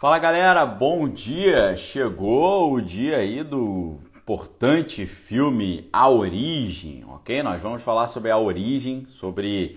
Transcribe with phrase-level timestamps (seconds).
[0.00, 1.76] Fala galera, bom dia!
[1.76, 7.42] Chegou o dia aí do importante filme A Origem, ok?
[7.42, 9.76] Nós vamos falar sobre a origem, sobre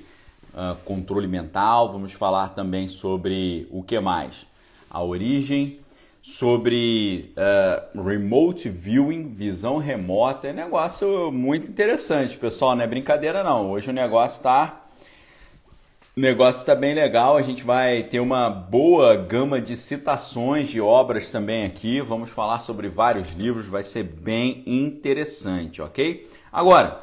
[0.53, 4.45] uh, controle mental, vamos falar também sobre o que mais?
[4.91, 5.79] A origem,
[6.21, 13.71] sobre uh, remote viewing, visão remota, é negócio muito interessante, pessoal, não é brincadeira não.
[13.71, 14.80] Hoje o negócio está
[16.21, 20.79] o negócio está bem legal, a gente vai ter uma boa gama de citações de
[20.79, 21.99] obras também aqui.
[21.99, 26.29] Vamos falar sobre vários livros, vai ser bem interessante, ok?
[26.53, 27.01] Agora,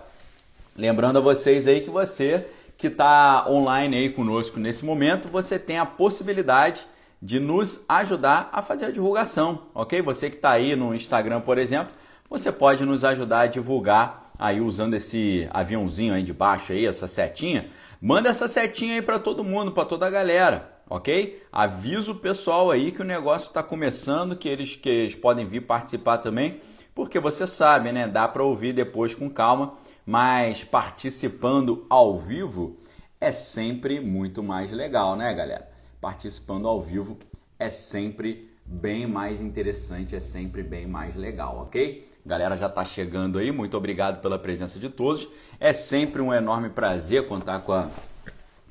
[0.77, 5.80] lembrando a vocês aí que você que está online aí conosco nesse momento, você tem
[5.80, 6.87] a possibilidade
[7.20, 10.00] de nos ajudar a fazer a divulgação, ok?
[10.00, 11.92] Você que está aí no Instagram, por exemplo,
[12.28, 17.09] você pode nos ajudar a divulgar aí usando esse aviãozinho aí de baixo aí, essa
[17.09, 17.69] setinha
[18.00, 21.42] Manda essa setinha aí para todo mundo, para toda a galera, ok?
[21.50, 25.62] Avisa o pessoal aí que o negócio está começando, que eles, que eles podem vir
[25.62, 26.61] participar também,
[26.94, 28.06] porque você sabe, né?
[28.06, 29.72] Dá para ouvir depois com calma,
[30.06, 32.77] mas participando ao vivo
[33.20, 35.69] é sempre muito mais legal, né, galera?
[36.00, 37.19] Participando ao vivo
[37.58, 42.06] é sempre bem mais interessante, é sempre bem mais legal, ok?
[42.28, 45.27] galera já está chegando aí, muito obrigado pela presença de todos.
[45.58, 47.88] É sempre um enorme prazer contar com a,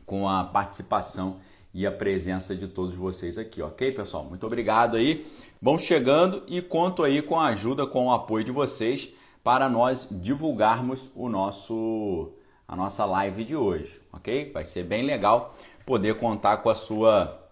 [0.06, 1.38] com a participação
[1.74, 4.24] e a presença de todos vocês aqui, ok, pessoal?
[4.26, 5.26] Muito obrigado aí.
[5.60, 9.10] Vão chegando e conto aí com a ajuda, com o apoio de vocês
[9.44, 12.32] para nós divulgarmos o nosso
[12.68, 14.52] a nossa live de hoje, ok?
[14.52, 17.47] Vai ser bem legal poder contar com a sua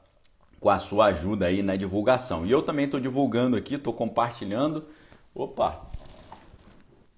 [0.65, 2.43] com a sua ajuda aí na divulgação.
[2.43, 4.87] E eu também estou divulgando aqui, estou compartilhando.
[5.31, 5.85] Opa,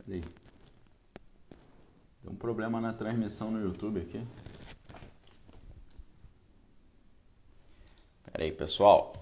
[0.05, 0.19] Peraí.
[0.19, 4.21] Tem um problema na transmissão no YouTube aqui.
[8.25, 9.13] Pera aí, pessoal.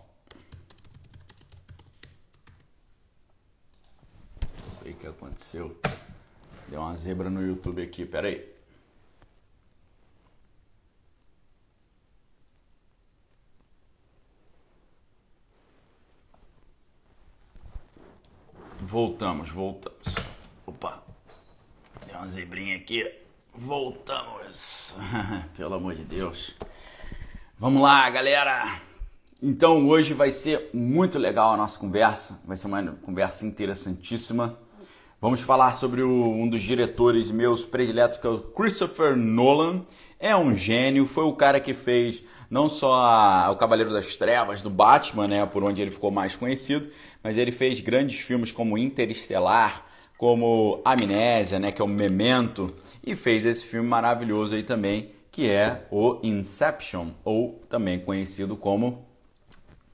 [4.41, 5.79] Não sei o que aconteceu.
[6.67, 8.54] Deu uma zebra no YouTube aqui, pera
[18.81, 20.15] Voltamos, voltamos.
[20.65, 21.01] Opa,
[22.05, 23.09] tem uma zebrinha aqui.
[23.53, 24.95] Voltamos.
[25.55, 26.55] Pelo amor de Deus.
[27.57, 28.79] Vamos lá, galera.
[29.41, 32.41] Então hoje vai ser muito legal a nossa conversa.
[32.45, 34.57] Vai ser uma conversa interessantíssima.
[35.25, 39.83] Vamos falar sobre o, um dos diretores meus prediletos, que é o Christopher Nolan.
[40.19, 44.61] É um gênio, foi o cara que fez não só a, o Cavaleiro das Trevas
[44.61, 46.87] do Batman, né, por onde ele ficou mais conhecido,
[47.23, 52.71] mas ele fez grandes filmes como Interestelar, como Amnésia, né, que é o Memento,
[53.03, 59.03] e fez esse filme maravilhoso aí também, que é o Inception, ou também conhecido como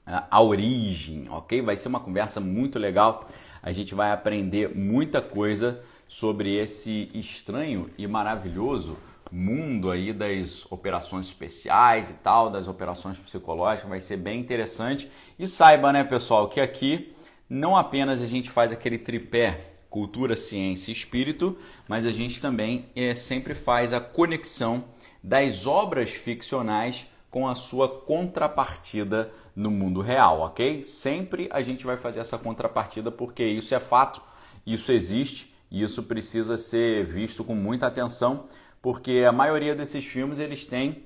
[0.06, 1.62] ah, A Origem, ok?
[1.62, 3.26] Vai ser uma conversa muito legal,
[3.62, 8.98] a gente vai aprender muita coisa sobre esse estranho e maravilhoso
[9.30, 15.10] mundo aí das operações especiais e tal, das operações psicológicas, vai ser bem interessante.
[15.38, 17.14] E saiba, né, pessoal, que aqui
[17.48, 21.56] não apenas a gente faz aquele tripé cultura, ciência e espírito,
[21.86, 24.84] mas a gente também é, sempre faz a conexão
[25.22, 30.82] das obras ficcionais com a sua contrapartida no mundo real, ok?
[30.82, 34.20] Sempre a gente vai fazer essa contrapartida porque isso é fato,
[34.66, 38.44] isso existe e isso precisa ser visto com muita atenção,
[38.82, 41.04] porque a maioria desses filmes eles têm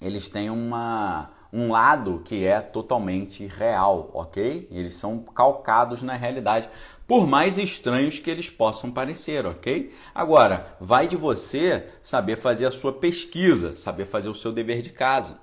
[0.00, 4.66] eles têm uma um lado que é totalmente real, ok?
[4.70, 6.68] Eles são calcados na realidade,
[7.06, 9.92] por mais estranhos que eles possam parecer, ok?
[10.14, 14.90] Agora, vai de você saber fazer a sua pesquisa, saber fazer o seu dever de
[14.90, 15.38] casa.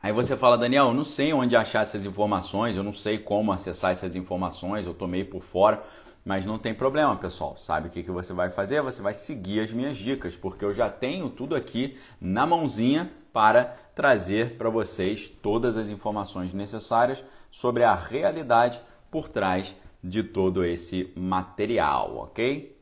[0.00, 3.52] Aí você fala, Daniel, eu não sei onde achar essas informações, eu não sei como
[3.52, 5.82] acessar essas informações, eu tomei por fora.
[6.28, 7.56] Mas não tem problema, pessoal.
[7.56, 8.82] Sabe o que, que você vai fazer?
[8.82, 13.64] Você vai seguir as minhas dicas, porque eu já tenho tudo aqui na mãozinha para
[13.94, 18.78] trazer para vocês todas as informações necessárias sobre a realidade
[19.10, 19.74] por trás
[20.04, 22.78] de todo esse material, ok?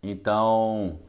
[0.00, 1.00] Então,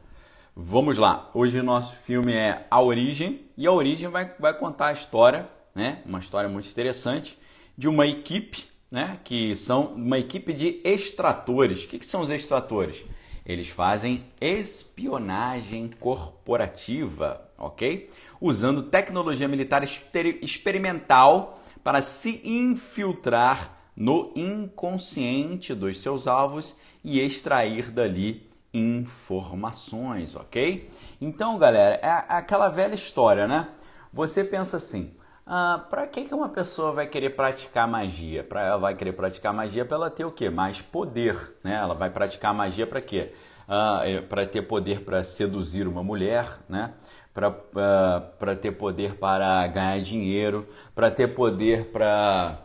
[0.52, 1.30] vamos lá.
[1.32, 5.48] Hoje o nosso filme é A Origem e a Origem vai, vai contar a história,
[5.72, 6.02] né?
[6.06, 7.38] Uma história muito interessante
[7.78, 8.66] de uma equipe,
[8.96, 9.20] né?
[9.22, 11.84] Que são uma equipe de extratores.
[11.84, 13.04] O que, que são os extratores?
[13.44, 18.08] Eles fazem espionagem corporativa, ok?
[18.40, 28.48] Usando tecnologia militar experimental para se infiltrar no inconsciente dos seus alvos e extrair dali
[28.72, 30.88] informações, ok?
[31.20, 33.68] Então, galera, é aquela velha história, né?
[34.10, 35.10] Você pensa assim:
[35.48, 38.42] Ah, para que, que uma pessoa vai querer praticar magia?
[38.42, 40.50] Para ela vai querer praticar magia para ela ter o quê?
[40.50, 41.74] Mais poder, né?
[41.74, 43.32] Ela vai praticar magia para quê?
[43.68, 46.94] Ah, é para ter poder para seduzir uma mulher, né?
[47.32, 52.58] Para ter poder para ganhar dinheiro, para ter poder para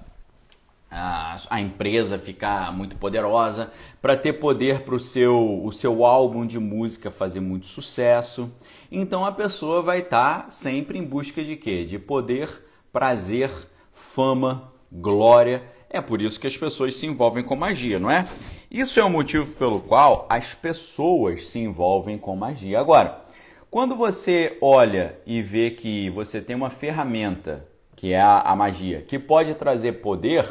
[0.89, 6.47] a, a empresa ficar muito poderosa, para ter poder para o seu, o seu álbum
[6.47, 8.51] de música fazer muito sucesso.
[8.91, 11.85] Então a pessoa vai estar tá sempre em busca de quê?
[11.85, 13.51] De poder prazer,
[13.91, 15.63] fama, glória.
[15.89, 18.25] É por isso que as pessoas se envolvem com magia, não é?
[18.69, 22.79] Isso é o motivo pelo qual as pessoas se envolvem com magia.
[22.79, 23.21] Agora,
[23.69, 29.01] quando você olha e vê que você tem uma ferramenta, que é a, a magia,
[29.01, 30.45] que pode trazer poder,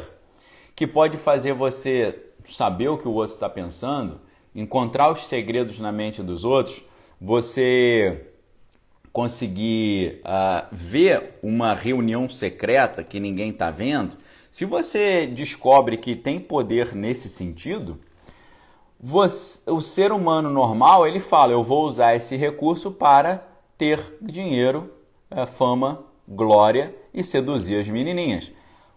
[0.75, 4.19] que pode fazer você saber o que o outro está pensando,
[4.55, 6.83] encontrar os segredos na mente dos outros,
[7.19, 8.30] você
[9.11, 14.15] conseguir uh, ver uma reunião secreta que ninguém está vendo,
[14.49, 17.99] se você descobre que tem poder nesse sentido,
[18.99, 23.43] você, o ser humano normal ele fala: eu vou usar esse recurso para
[23.77, 24.91] ter dinheiro,
[25.31, 28.51] uh, fama, glória e seduzir as menininhas.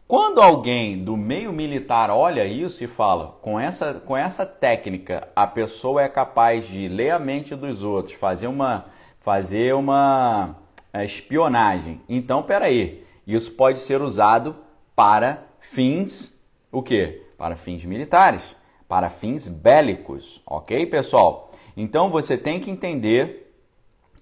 [0.07, 5.47] Quando alguém do meio militar olha isso e fala, com essa, com essa técnica, a
[5.47, 8.85] pessoa é capaz de ler a mente dos outros, fazer uma
[9.25, 10.55] fazer uma
[10.93, 12.03] é, espionagem.
[12.07, 14.55] Então, peraí, isso pode ser usado
[14.95, 16.39] para fins
[16.71, 17.23] o quê?
[17.39, 18.55] Para fins militares,
[18.87, 21.51] para fins bélicos, ok, pessoal?
[21.75, 23.51] Então você tem que entender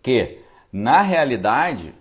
[0.01, 0.39] que,
[0.73, 1.93] na realidade,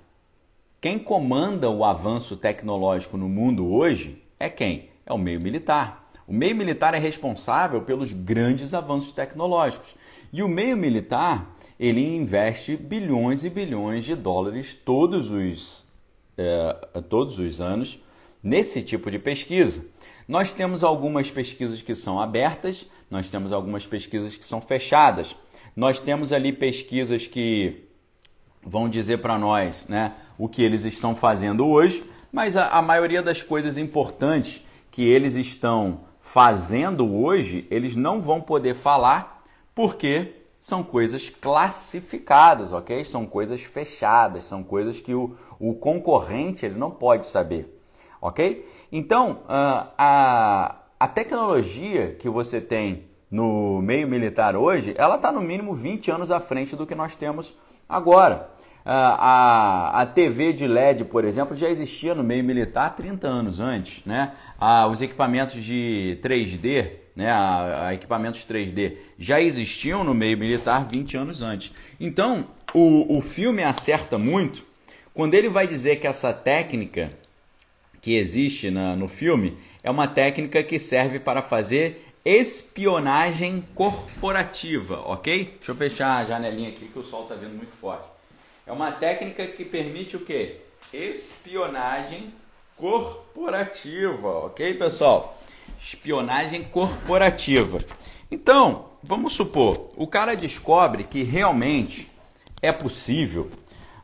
[0.80, 4.92] quem comanda o avanço tecnológico no mundo hoje é quem?
[5.08, 6.12] É o meio militar.
[6.28, 9.96] O meio militar é responsável pelos grandes avanços tecnológicos.
[10.32, 15.88] E o meio militar ele investe bilhões e bilhões de dólares todos os,
[16.38, 16.74] é,
[17.10, 18.00] todos os anos
[18.44, 19.84] nesse tipo de pesquisa.
[20.28, 25.36] Nós temos algumas pesquisas que são abertas, nós temos algumas pesquisas que são fechadas.
[25.76, 27.88] Nós temos ali pesquisas que
[28.62, 33.24] vão dizer para nós né, o que eles estão fazendo hoje, mas a, a maioria
[33.24, 39.44] das coisas importantes que eles estão fazendo hoje, eles não vão poder falar
[39.74, 43.04] porque são coisas classificadas, ok?
[43.04, 47.82] São coisas fechadas, são coisas que o, o concorrente ele não pode saber,
[48.22, 48.64] ok?
[48.92, 55.42] Então, uh, a, a tecnologia que você tem no meio militar hoje, ela está no
[55.42, 57.58] mínimo 20 anos à frente do que nós temos
[57.90, 58.51] agora.
[58.84, 63.60] Uh, a, a TV de LED, por exemplo, já existia no meio militar 30 anos
[63.60, 64.04] antes.
[64.06, 64.32] Né?
[64.60, 70.88] Uh, os equipamentos de 3D né, a, a, equipamentos 3D já existiam no meio militar
[70.90, 71.74] 20 anos antes.
[72.00, 74.64] Então, o, o filme acerta muito
[75.14, 77.10] quando ele vai dizer que essa técnica
[78.02, 85.56] que existe na, no filme é uma técnica que serve para fazer espionagem corporativa, ok?
[85.58, 88.11] Deixa eu fechar a janelinha aqui que o sol está vindo muito forte.
[88.72, 90.62] É uma técnica que permite o quê?
[90.94, 92.34] Espionagem
[92.78, 95.38] corporativa, ok, pessoal?
[95.78, 97.80] espionagem corporativa.
[98.32, 102.10] Então, vamos supor, o cara descobre que realmente
[102.62, 103.52] é possível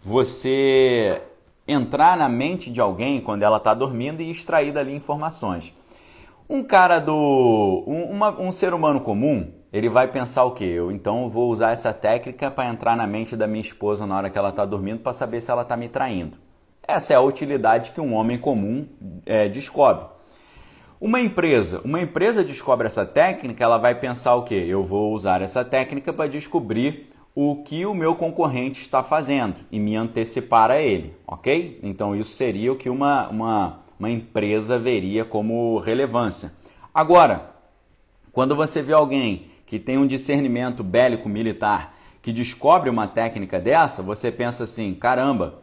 [0.04, 1.22] você
[1.66, 5.74] entrar na mente de alguém quando ela está dormindo e extrair dali informações.
[6.50, 7.86] Um cara do.
[7.88, 10.64] Um, uma, um ser humano comum, ele vai pensar o quê?
[10.64, 14.30] Eu então vou usar essa técnica para entrar na mente da minha esposa na hora
[14.30, 16.38] que ela está dormindo para saber se ela está me traindo.
[16.88, 18.88] Essa é a utilidade que um homem comum
[19.26, 20.06] é, descobre.
[21.00, 24.66] Uma empresa, uma empresa descobre essa técnica, ela vai pensar o quê?
[24.68, 29.80] Eu vou usar essa técnica para descobrir o que o meu concorrente está fazendo e
[29.80, 31.80] me antecipar a ele, ok?
[31.84, 36.52] Então isso seria o que uma, uma, uma empresa veria como relevância.
[36.92, 37.52] Agora,
[38.32, 44.02] quando você vê alguém que tem um discernimento bélico militar que descobre uma técnica dessa,
[44.02, 45.60] você pensa assim: caramba,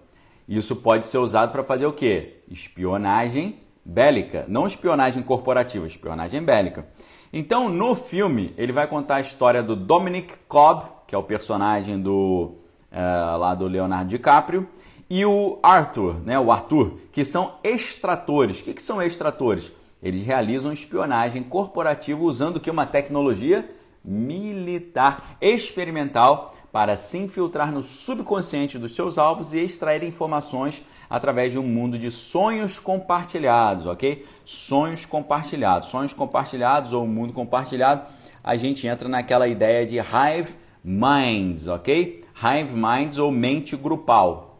[0.48, 2.36] isso pode ser usado para fazer o quê?
[2.48, 6.86] Espionagem bélica, não espionagem corporativa, espionagem bélica.
[7.32, 12.00] Então, no filme, ele vai contar a história do Dominic Cobb, que é o personagem
[12.00, 12.54] do
[12.92, 14.68] uh, lá do Leonardo DiCaprio,
[15.10, 18.60] e o Arthur, né, o Arthur, que são extratores.
[18.60, 19.72] O que, que são extratores?
[20.02, 23.68] Eles realizam espionagem corporativa usando que uma tecnologia
[24.04, 31.58] militar experimental para se infiltrar no subconsciente dos seus alvos e extrair informações através de
[31.58, 34.26] um mundo de sonhos compartilhados, ok?
[34.44, 35.88] Sonhos compartilhados.
[35.88, 38.08] Sonhos compartilhados ou mundo compartilhado,
[38.42, 42.24] a gente entra naquela ideia de hive minds, ok?
[42.36, 44.58] Hive minds ou mente grupal.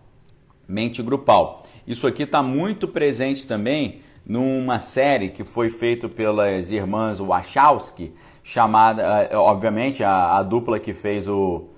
[0.67, 1.65] Mente grupal.
[1.87, 8.13] Isso aqui está muito presente também numa série que foi feita pelas irmãs Wachowski,
[8.43, 11.69] chamada, eh, obviamente, a, a dupla que fez o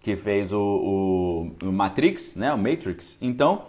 [0.00, 3.18] que fez o, o, o Matrix, né, o Matrix.
[3.20, 3.62] Então,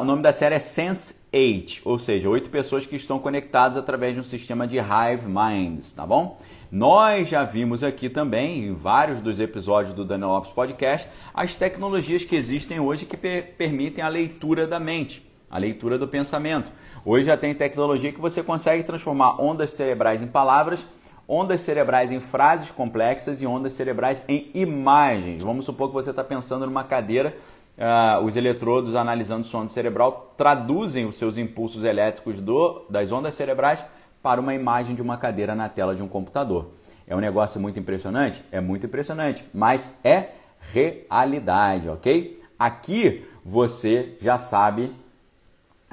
[0.00, 4.14] o nome da série é Sense 8, ou seja, oito pessoas que estão conectadas através
[4.14, 6.38] de um sistema de Hive Minds, tá bom?
[6.70, 12.24] Nós já vimos aqui também, em vários dos episódios do Daniel Lopes Podcast, as tecnologias
[12.24, 15.22] que existem hoje que per permitem a leitura da mente,
[15.56, 16.70] a leitura do pensamento.
[17.02, 20.86] Hoje já tem tecnologia que você consegue transformar ondas cerebrais em palavras,
[21.26, 25.42] ondas cerebrais em frases complexas e ondas cerebrais em imagens.
[25.42, 27.34] Vamos supor que você está pensando numa cadeira,
[27.78, 33.34] uh, os eletrodos analisando o som cerebral traduzem os seus impulsos elétricos do, das ondas
[33.34, 33.82] cerebrais
[34.22, 36.70] para uma imagem de uma cadeira na tela de um computador.
[37.06, 38.44] É um negócio muito impressionante?
[38.52, 42.42] É muito impressionante, mas é realidade, ok?
[42.58, 44.92] Aqui você já sabe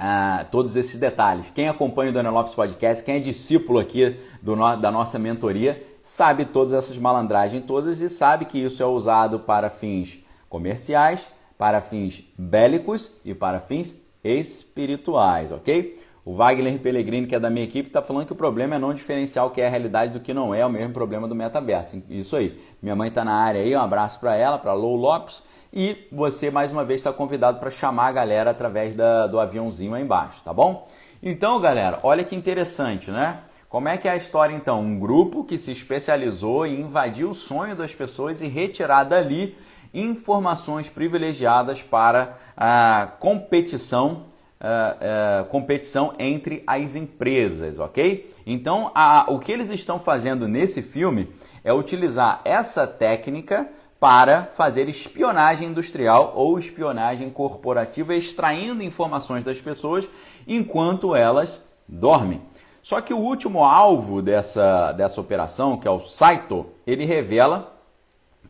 [0.06, 1.48] ah, todos esses detalhes.
[1.48, 6.44] Quem acompanha o Daniel Lopes Podcast, quem é discípulo aqui do, da nossa mentoria, sabe
[6.44, 12.22] todas essas malandragens todas e sabe que isso é usado para fins comerciais, para fins
[12.36, 15.98] bélicos e para fins espirituais, ok?
[16.22, 18.92] O Wagner Pellegrini, que é da minha equipe, está falando que o problema é não
[18.92, 21.34] diferenciar o que é a realidade do que não é, é o mesmo problema do
[21.34, 22.02] metaverso.
[22.10, 22.58] Isso aí.
[22.82, 25.42] Minha mãe está na área aí, um abraço para ela, para Lou Lopes.
[25.76, 29.92] E você, mais uma vez, está convidado para chamar a galera através da, do aviãozinho
[29.92, 30.86] aí embaixo, tá bom?
[31.20, 33.40] Então, galera, olha que interessante, né?
[33.68, 34.80] Como é que é a história então?
[34.80, 39.56] Um grupo que se especializou em invadir o sonho das pessoas e retirar dali
[39.92, 44.26] informações privilegiadas para a competição
[44.60, 48.30] uh, uh, competição entre as empresas, ok?
[48.46, 51.28] Então, a, o que eles estão fazendo nesse filme
[51.62, 53.68] é utilizar essa técnica
[54.04, 60.10] para fazer espionagem industrial ou espionagem corporativa, extraindo informações das pessoas
[60.46, 62.42] enquanto elas dormem.
[62.82, 67.74] Só que o último alvo dessa, dessa operação, que é o Saito, ele revela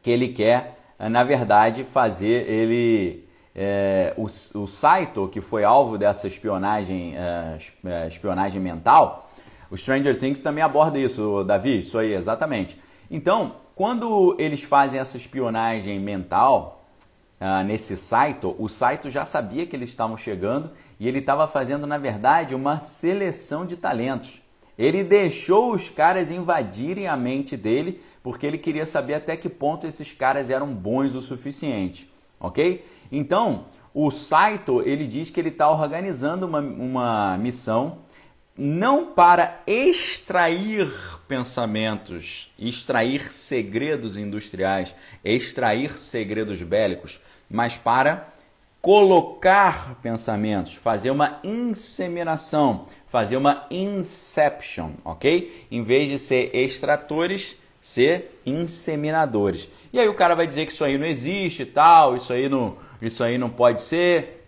[0.02, 6.26] que ele quer, na verdade, fazer ele é, o, o Saito, que foi alvo dessa
[6.26, 9.30] espionagem, é, espionagem mental,
[9.70, 12.76] o Stranger Things também aborda isso, Davi, isso aí, exatamente.
[13.08, 16.85] Então, quando eles fazem essa espionagem mental
[17.40, 21.87] uh, nesse Saito, o Saito já sabia que eles estavam chegando e ele estava fazendo,
[21.87, 24.43] na verdade, uma seleção de talentos.
[24.76, 29.87] Ele deixou os caras invadirem a mente dele porque ele queria saber até que ponto
[29.87, 32.12] esses caras eram bons o suficiente
[32.45, 32.85] ok?
[33.11, 37.99] Então, o Saito, ele diz que ele está organizando uma, uma missão
[38.56, 40.92] não para extrair
[41.26, 44.94] pensamentos, extrair segredos industriais,
[45.25, 47.20] extrair segredos bélicos,
[47.50, 48.28] mas para
[48.80, 55.66] colocar pensamentos, fazer uma inseminação, fazer uma inception, ok?
[55.70, 59.68] Em vez de ser extratores, ser inseminadores.
[59.92, 62.76] E aí o cara vai dizer que isso aí não existe tal, isso aí não,
[63.00, 64.43] isso aí não pode ser.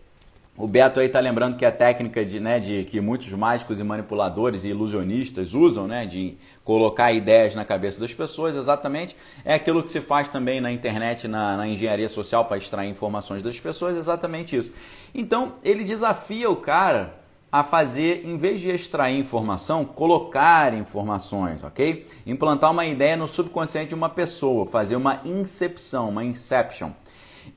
[0.58, 3.84] O Beto aí tá lembrando que a técnica de, né, de que muitos mágicos e
[3.84, 9.82] manipuladores e ilusionistas usam, né, de colocar ideias na cabeça das pessoas, exatamente, é aquilo
[9.82, 13.98] que se faz também na internet, na, na engenharia social para extrair informações das pessoas,
[13.98, 14.72] exatamente isso.
[15.14, 17.12] Então ele desafia o cara
[17.52, 22.06] a fazer, em vez de extrair informação, colocar informações, ok?
[22.26, 26.92] Implantar uma ideia no subconsciente de uma pessoa, fazer uma incepção, uma inception.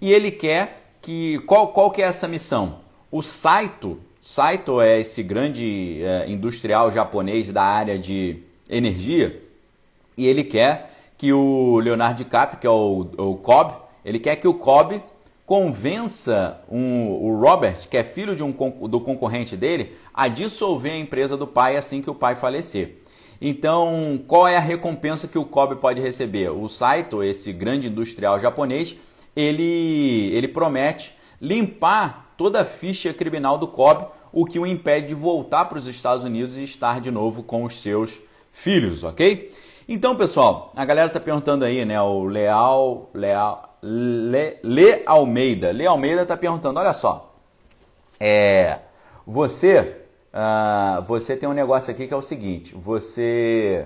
[0.02, 2.89] E ele quer que qual, qual que é essa missão?
[3.12, 9.42] O Saito, Saito é esse grande é, industrial japonês da área de energia,
[10.16, 13.74] e ele quer que o Leonardo DiCaprio, que é o, o Cobb,
[14.06, 15.02] ele quer que o Cobb
[15.44, 18.52] convença um, o Robert, que é filho de um,
[18.88, 22.98] do concorrente dele, a dissolver a empresa do pai assim que o pai falecer.
[23.42, 26.50] Então, qual é a recompensa que o Kobe pode receber?
[26.50, 28.96] O Saito, esse grande industrial japonês,
[29.36, 35.14] ele, ele promete limpar toda a ficha criminal do Kobe, o que o impede de
[35.14, 38.18] voltar para os Estados Unidos e estar de novo com os seus
[38.54, 39.54] filhos, ok?
[39.90, 42.02] Então, pessoal, a galera está perguntando aí, né?
[42.02, 45.74] O Leal, Leal, Le, Le Almeida.
[45.74, 47.36] Le Almeida está perguntando: olha só,
[48.18, 48.80] é,
[49.28, 49.98] você,
[50.34, 53.86] uh, você tem um negócio aqui que é o seguinte: você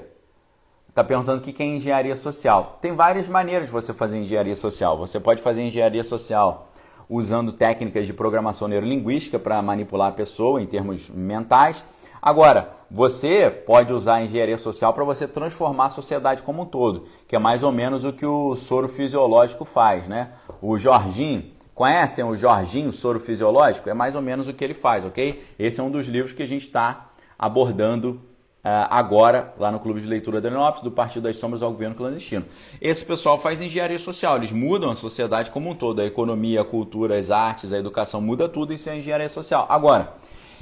[0.89, 2.77] está perguntando o que é engenharia social.
[2.79, 4.95] Tem várias maneiras de você fazer engenharia social.
[4.99, 6.67] Você pode fazer engenharia social
[7.13, 11.83] usando técnicas de programação neurolinguística para manipular a pessoa em termos mentais.
[12.21, 17.05] Agora, você pode usar a engenharia social para você transformar a sociedade como um todo,
[17.27, 20.31] que é mais ou menos o que o soro fisiológico faz, né?
[20.61, 23.89] O Jorginho Conhecem o Jorginho, soro fisiológico?
[23.89, 25.43] É mais ou menos o que ele faz, ok?
[25.57, 28.21] Esse é um dos livros que a gente está abordando
[28.63, 32.45] agora, lá no Clube de Leitura da Lenópolis, do Partido das Sombras ao Governo Clandestino.
[32.81, 36.65] Esse pessoal faz engenharia social, eles mudam a sociedade como um todo, a economia, a
[36.65, 39.65] cultura, as artes, a educação, muda tudo, isso é engenharia social.
[39.69, 40.13] Agora,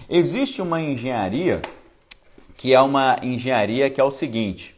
[0.10, 1.62] existe uma engenharia
[2.58, 4.76] que é uma engenharia que é o seguinte,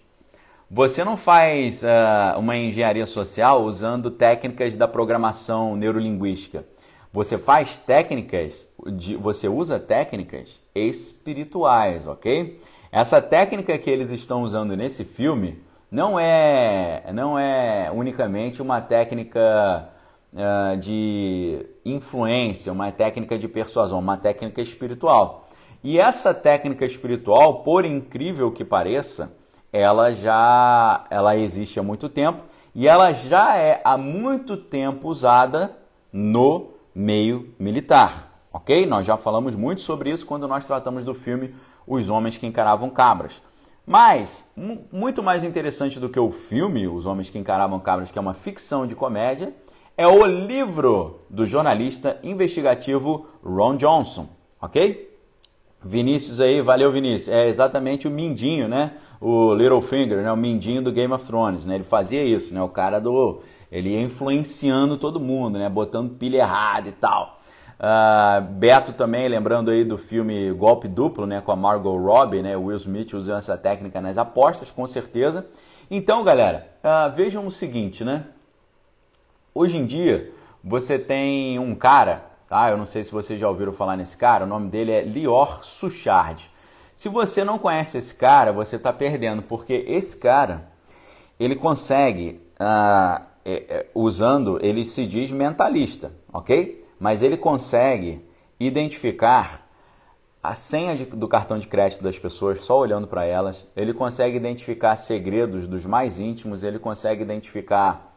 [0.76, 6.66] você não faz uh, uma engenharia social usando técnicas da programação neurolinguística.
[7.12, 12.60] Você faz técnicas, de, você usa técnicas espirituais, ok?
[12.94, 15.60] Essa técnica que eles estão usando nesse filme
[15.90, 19.90] não é, não é unicamente uma técnica
[20.32, 25.48] uh, de influência, uma técnica de persuasão, uma técnica espiritual.
[25.84, 29.36] E essa técnica espiritual, por incrível que pareça,
[29.72, 32.44] ela já ela existe há muito tempo
[32.76, 35.76] e ela já é há muito tempo usada
[36.12, 38.86] no meio militar, ok?
[38.86, 41.56] Nós já falamos muito sobre isso quando nós tratamos do filme
[41.88, 43.42] Os Homens que Encaravam Cabras.
[43.86, 44.50] Mas,
[44.92, 48.34] muito mais interessante do que o filme Os Homens que Encaravam Cabras, que é uma
[48.34, 49.54] ficção de comédia,
[49.98, 54.30] é o livro do jornalista investigativo Ron Johnson,
[54.62, 55.14] ok?
[55.86, 57.36] Vinícius aí, valeu Vinícius.
[57.36, 58.94] É exatamente o Mindinho, né?
[59.20, 60.32] O Littlefinger, né?
[60.32, 61.76] O Mindinho do Game of Thrones, né?
[61.76, 62.62] Ele fazia isso, né?
[62.64, 63.42] O cara do...
[63.70, 65.68] Ele ia influenciando todo mundo, né?
[65.68, 67.33] Botando pilha errada e tal.
[67.80, 71.42] Uh, Beto também, lembrando aí do filme Golpe Duplo, né?
[71.42, 72.56] Com a Margot Robbie, né?
[72.56, 75.46] Will Smith usando essa técnica nas apostas, com certeza.
[75.92, 78.26] Então, galera, uh, vejam o seguinte, né?
[79.54, 80.32] Hoje em dia,
[80.64, 82.70] você tem um cara Tá?
[82.70, 85.64] Eu não sei se vocês já ouviram falar nesse cara, o nome dele é Lior
[85.64, 86.52] Suchard.
[86.94, 90.70] Se você não conhece esse cara, você está perdendo, porque esse cara,
[91.40, 93.24] ele consegue, uh,
[93.96, 96.83] usando, ele se diz mentalista, ok?
[97.04, 98.26] Mas ele consegue
[98.58, 99.70] identificar
[100.42, 104.38] a senha de, do cartão de crédito das pessoas só olhando para elas, ele consegue
[104.38, 108.10] identificar segredos dos mais íntimos, ele consegue identificar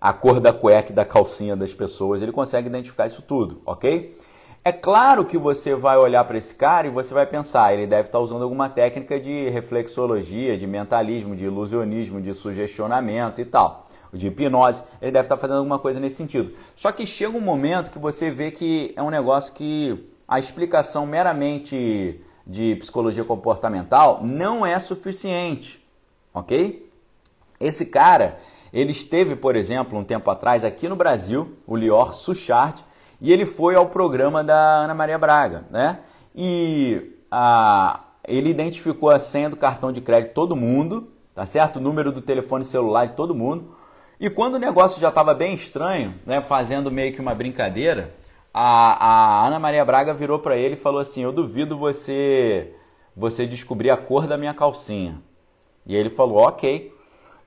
[0.00, 4.16] a cor da cueca e da calcinha das pessoas, ele consegue identificar isso tudo, ok?
[4.64, 8.08] É claro que você vai olhar para esse cara e você vai pensar, ele deve
[8.08, 14.26] estar usando alguma técnica de reflexologia, de mentalismo, de ilusionismo, de sugestionamento e tal, de
[14.26, 16.52] hipnose, ele deve estar fazendo alguma coisa nesse sentido.
[16.74, 21.06] Só que chega um momento que você vê que é um negócio que a explicação
[21.06, 25.82] meramente de psicologia comportamental não é suficiente,
[26.34, 26.90] ok?
[27.60, 28.38] Esse cara,
[28.72, 32.84] ele esteve, por exemplo, um tempo atrás aqui no Brasil, o Lior Suchard,
[33.20, 36.00] e ele foi ao programa da Ana Maria Braga, né?
[36.34, 41.76] E a, ele identificou a senha do cartão de crédito de todo mundo, tá certo?
[41.76, 43.74] O número do telefone celular de todo mundo.
[44.20, 48.14] E quando o negócio já estava bem estranho, né, fazendo meio que uma brincadeira,
[48.52, 52.72] a, a Ana Maria Braga virou para ele e falou assim: Eu duvido você
[53.16, 55.20] você descobrir a cor da minha calcinha.
[55.86, 56.96] E ele falou: Ok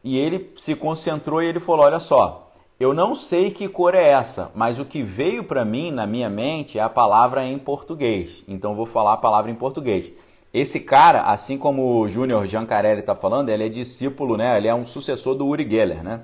[0.04, 2.51] e ele se concentrou e ele falou: Olha só,
[2.82, 6.28] eu não sei que cor é essa, mas o que veio para mim na minha
[6.32, 8.44] mente é a palavra em português.
[8.48, 10.12] Então vou falar a palavra em português.
[10.52, 14.58] Esse cara, assim como o Júnior Giancarelli está falando, ele é discípulo, né?
[14.58, 16.24] Ele é um sucessor do Uri Geller, né?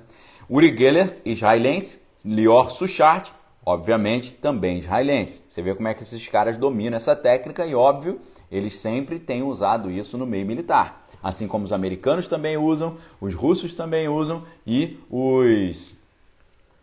[0.49, 3.31] Uri Geller, israelense, Lior Suchart,
[3.63, 5.43] obviamente também israelense.
[5.47, 8.19] Você vê como é que esses caras dominam essa técnica e, óbvio,
[8.51, 13.33] eles sempre têm usado isso no meio militar assim como os americanos também usam, os
[13.33, 15.96] russos também usam e os,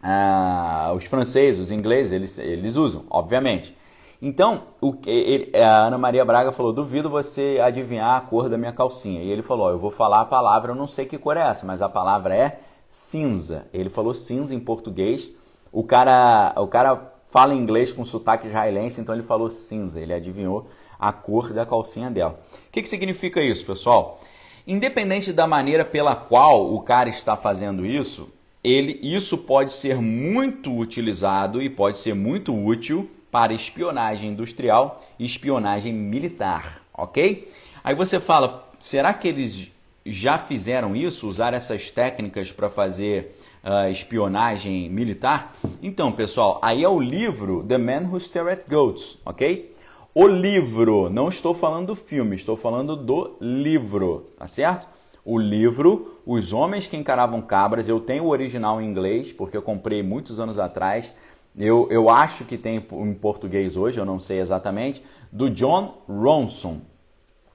[0.06, 3.74] ah, os franceses, os ingleses, eles, eles usam, obviamente.
[4.20, 8.72] Então, o, ele, a Ana Maria Braga falou: duvido você adivinhar a cor da minha
[8.72, 9.22] calcinha.
[9.22, 11.64] E ele falou: eu vou falar a palavra, eu não sei que cor é essa,
[11.64, 13.66] mas a palavra é cinza.
[13.72, 15.32] Ele falou cinza em português.
[15.72, 19.98] O cara, o cara fala inglês com sotaque israelense, então ele falou cinza.
[19.98, 20.66] Ele adivinhou
[20.98, 22.38] a cor da calcinha dela.
[22.68, 24.20] O que, que significa isso, pessoal?
[24.66, 28.28] Independente da maneira pela qual o cara está fazendo isso,
[28.64, 35.26] ele, isso pode ser muito utilizado e pode ser muito útil para espionagem industrial e
[35.26, 37.46] espionagem militar, ok?
[37.82, 39.70] Aí você fala, será que eles
[40.06, 45.54] já fizeram isso, usar essas técnicas para fazer uh, espionagem militar?
[45.82, 49.74] Então, pessoal, aí é o livro The Man Who Stared at Goats, ok?
[50.14, 54.88] O livro, não estou falando do filme, estou falando do livro, tá certo?
[55.24, 59.62] O livro Os Homens que Encaravam Cabras, eu tenho o original em inglês, porque eu
[59.62, 61.12] comprei muitos anos atrás.
[61.56, 66.80] Eu, eu acho que tem em português hoje, eu não sei exatamente, do John Ronson,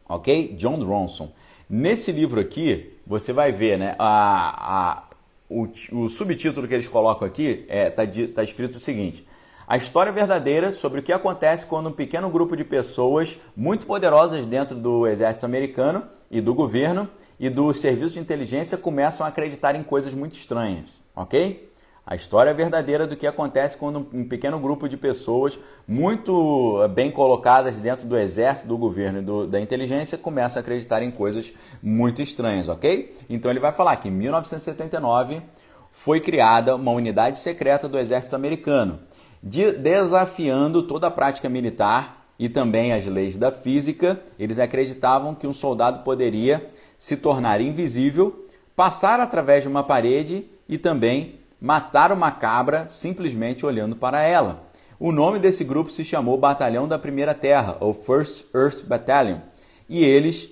[0.07, 0.55] ok?
[0.55, 1.31] John Ronson.
[1.69, 3.95] Nesse livro aqui, você vai ver, né?
[3.99, 5.03] A, a,
[5.49, 8.03] o, o subtítulo que eles colocam aqui é, tá,
[8.33, 9.27] tá escrito o seguinte:
[9.69, 14.47] A história verdadeira sobre o que acontece quando um pequeno grupo de pessoas muito poderosas
[14.47, 17.07] dentro do exército americano e do governo
[17.39, 21.71] e do serviço de inteligência começam a acreditar em coisas muito estranhas, ok?
[22.03, 27.79] A história verdadeira do que acontece quando um pequeno grupo de pessoas muito bem colocadas
[27.79, 32.23] dentro do exército, do governo e do, da inteligência começam a acreditar em coisas muito
[32.23, 33.15] estranhas, ok?
[33.29, 35.43] Então ele vai falar que em 1979
[35.91, 38.99] foi criada uma unidade secreta do exército americano
[39.41, 44.19] de, desafiando toda a prática militar e também as leis da física.
[44.37, 50.77] Eles acreditavam que um soldado poderia se tornar invisível, passar através de uma parede e
[50.77, 54.61] também matar uma cabra simplesmente olhando para ela.
[54.99, 59.39] O nome desse grupo se chamou Batalhão da Primeira Terra, ou First Earth Battalion,
[59.87, 60.51] e eles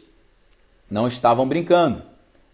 [0.90, 2.02] não estavam brincando.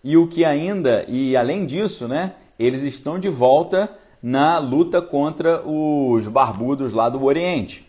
[0.03, 3.89] E o que ainda, e além disso, né, eles estão de volta
[4.23, 7.85] na luta contra os barbudos lá do Oriente.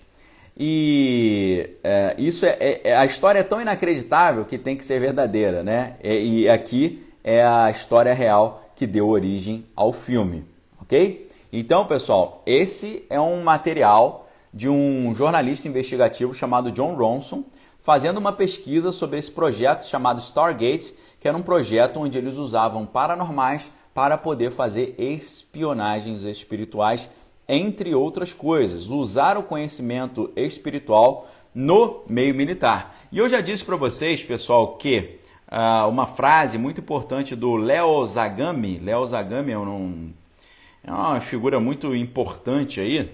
[0.58, 5.00] E é, isso é, é, é, a história é tão inacreditável que tem que ser
[5.00, 5.94] verdadeira, né?
[6.02, 10.44] E, e aqui é a história real que deu origem ao filme,
[10.80, 11.28] ok?
[11.52, 17.44] Então, pessoal, esse é um material de um jornalista investigativo chamado John Ronson,
[17.78, 22.86] fazendo uma pesquisa sobre esse projeto chamado Stargate, que era um projeto onde eles usavam
[22.86, 27.08] paranormais para poder fazer espionagens espirituais,
[27.48, 32.96] entre outras coisas, usar o conhecimento espiritual no meio militar.
[33.12, 35.20] E eu já disse para vocês, pessoal, que
[35.52, 40.12] uh, uma frase muito importante do Leo Zagami, Leo Zagami é, um,
[40.82, 43.10] é uma figura muito importante aí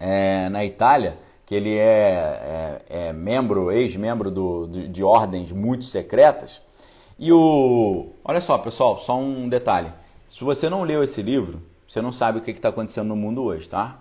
[0.00, 6.60] é, na Itália, que ele é, é, é membro, ex-membro de, de ordens muito secretas,
[7.18, 8.10] e o.
[8.24, 9.92] Olha só, pessoal, só um detalhe.
[10.28, 13.42] Se você não leu esse livro, você não sabe o que está acontecendo no mundo
[13.42, 13.98] hoje, tá?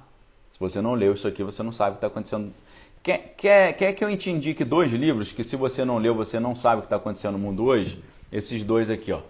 [0.50, 2.54] Se você não leu isso aqui, você não sabe o que está acontecendo.
[3.04, 6.40] Quer, quer, quer que eu te indique dois livros que, se você não leu, você
[6.40, 8.04] não sabe o que está acontecendo no mundo hoje?
[8.32, 9.22] Esses dois aqui, ó.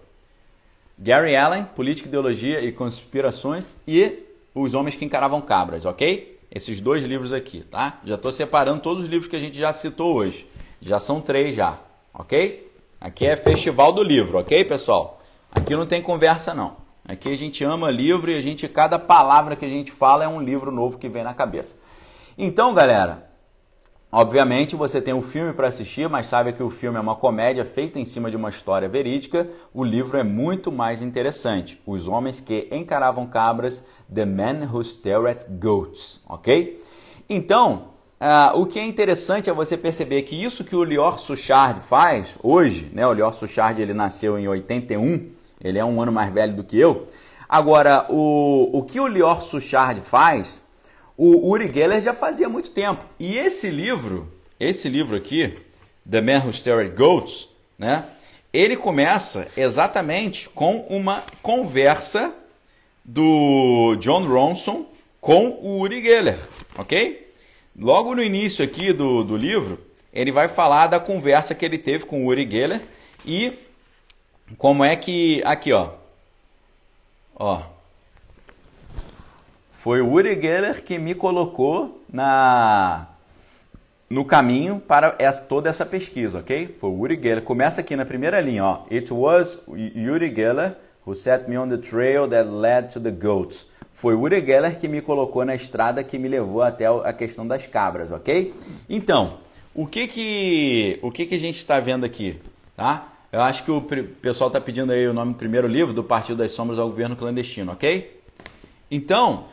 [0.98, 6.40] Gary Allen, Política, Ideologia e Conspirações e Os Homens que Encaravam Cabras, ok?
[6.50, 8.00] Esses dois livros aqui, tá?
[8.06, 10.48] Já estou separando todos os livros que a gente já citou hoje.
[10.82, 11.80] Já são três já,
[12.14, 12.66] ok?
[13.00, 15.22] Aqui é festival do livro, ok, pessoal?
[15.52, 16.78] Aqui não tem conversa não.
[17.08, 20.28] Aqui a gente ama livro e a gente cada palavra que a gente fala é
[20.28, 21.78] um livro novo que vem na cabeça.
[22.38, 23.30] Então, galera,
[24.12, 27.64] obviamente você tem um filme para assistir, mas sabe que o filme é uma comédia
[27.64, 29.48] feita em cima de uma história verídica.
[29.74, 31.80] O livro é muito mais interessante.
[31.86, 36.82] Os homens que encaravam cabras, The Men Who Stare at Goats, ok?
[37.30, 37.95] Então,
[38.26, 42.40] Uh, o que é interessante é você perceber que isso que o Lior Suchard faz
[42.42, 43.06] hoje, né?
[43.06, 45.30] O Lior Suchard ele nasceu em 81,
[45.64, 47.06] ele é um ano mais velho do que eu.
[47.48, 50.64] Agora, o, o que o Lior Suchard faz,
[51.16, 53.06] o Uri Geller já fazia muito tempo.
[53.20, 54.28] E esse livro,
[54.60, 55.56] esse livro aqui,
[56.10, 58.06] The Man Who Stared Goats, né?
[58.52, 62.34] Ele começa exatamente com uma conversa
[63.04, 64.88] do John Ronson
[65.22, 66.40] com o Uri Geller,
[66.76, 67.25] ok?
[67.78, 69.80] Logo no início aqui do, do livro,
[70.14, 72.82] ele vai falar da conversa que ele teve com o Uri Geller
[73.26, 73.52] e
[74.58, 75.42] como é que.
[75.44, 75.90] Aqui, ó.
[77.36, 77.64] Ó.
[79.74, 83.10] Foi o Uri Geller que me colocou na
[84.10, 86.78] no caminho para essa, toda essa pesquisa, ok?
[86.80, 87.44] Foi o Uri Geller.
[87.44, 88.86] Começa aqui na primeira linha, ó.
[88.90, 93.68] It was Uri Geller who set me on the trail that led to the goats.
[93.96, 97.48] Foi o Uri Geller que me colocou na estrada que me levou até a questão
[97.48, 98.54] das cabras, ok?
[98.90, 99.38] Então,
[99.74, 102.38] o que que, o que, que a gente está vendo aqui,
[102.76, 103.14] tá?
[103.32, 106.40] Eu acho que o pessoal está pedindo aí o nome do primeiro livro, do Partido
[106.40, 108.22] das Sombras ao Governo Clandestino, ok?
[108.92, 109.46] Então,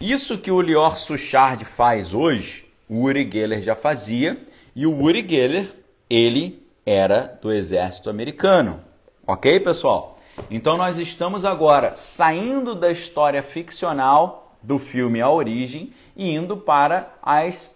[0.00, 4.40] isso que o Lior Suchard faz hoje, o Uri Geller já fazia,
[4.74, 5.72] e o Uri Geller,
[6.10, 8.80] ele era do exército americano,
[9.24, 10.17] ok, pessoal?
[10.50, 17.14] Então nós estamos agora saindo da história ficcional do filme A Origem e indo para
[17.22, 17.74] as,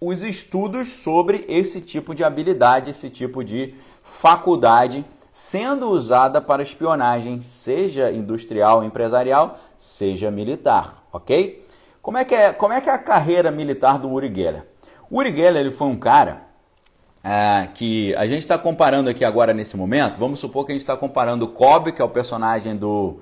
[0.00, 7.40] os estudos sobre esse tipo de habilidade, esse tipo de faculdade sendo usada para espionagem,
[7.40, 11.66] seja industrial, empresarial, seja militar, ok?
[12.02, 14.66] Como é que é, como é, que é a carreira militar do Uri Geller?
[15.08, 16.42] O Uri Geller ele foi um cara
[17.22, 20.82] é, que a gente está comparando aqui agora nesse momento, vamos supor que a gente
[20.82, 23.20] está comparando o Cobb, que é o personagem do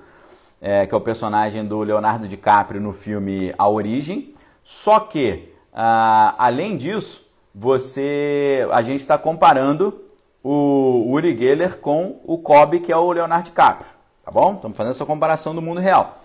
[0.60, 6.34] é, que é o personagem do Leonardo DiCaprio no filme A Origem, só que uh,
[6.38, 10.02] além disso, você a gente está comparando
[10.42, 13.90] o Uri Geller com o Cobb, que é o Leonardo DiCaprio,
[14.24, 14.54] tá bom?
[14.54, 16.18] Estamos fazendo essa comparação do mundo real.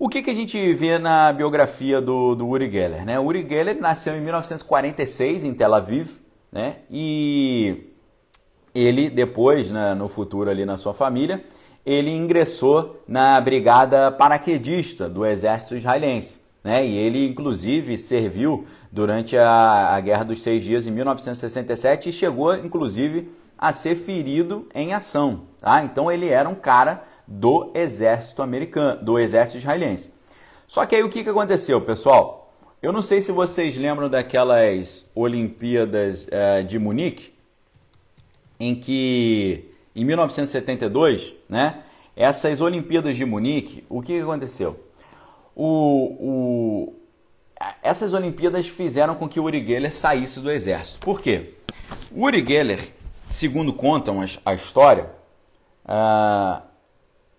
[0.00, 3.04] O que, que a gente vê na biografia do, do Uri Geller?
[3.04, 3.18] Né?
[3.18, 6.76] O Uri Geller nasceu em 1946 em Tel Aviv né?
[6.90, 7.92] e
[8.74, 11.44] ele depois, né, no futuro ali na sua família,
[11.84, 16.40] ele ingressou na brigada paraquedista do exército israelense.
[16.62, 16.86] Né?
[16.86, 22.54] E ele, inclusive, serviu durante a, a Guerra dos Seis Dias em 1967 e chegou,
[22.54, 25.42] inclusive, a ser ferido em ação.
[25.60, 25.82] Tá?
[25.82, 30.12] Então ele era um cara do exército americano, do exército israelense.
[30.66, 32.47] Só que aí o que, que aconteceu, pessoal?
[32.80, 37.32] Eu não sei se vocês lembram daquelas Olimpíadas uh, de Munique,
[38.60, 41.82] em que em 1972, né?
[42.14, 44.78] Essas Olimpíadas de Munique, o que, que aconteceu?
[45.56, 45.66] O,
[46.20, 46.94] o,
[47.82, 51.00] essas Olimpíadas fizeram com que o Uri Geller saísse do exército.
[51.00, 51.54] Por quê?
[52.12, 52.92] O Uri Geller,
[53.28, 55.10] segundo contam a, história,
[55.84, 56.62] uh,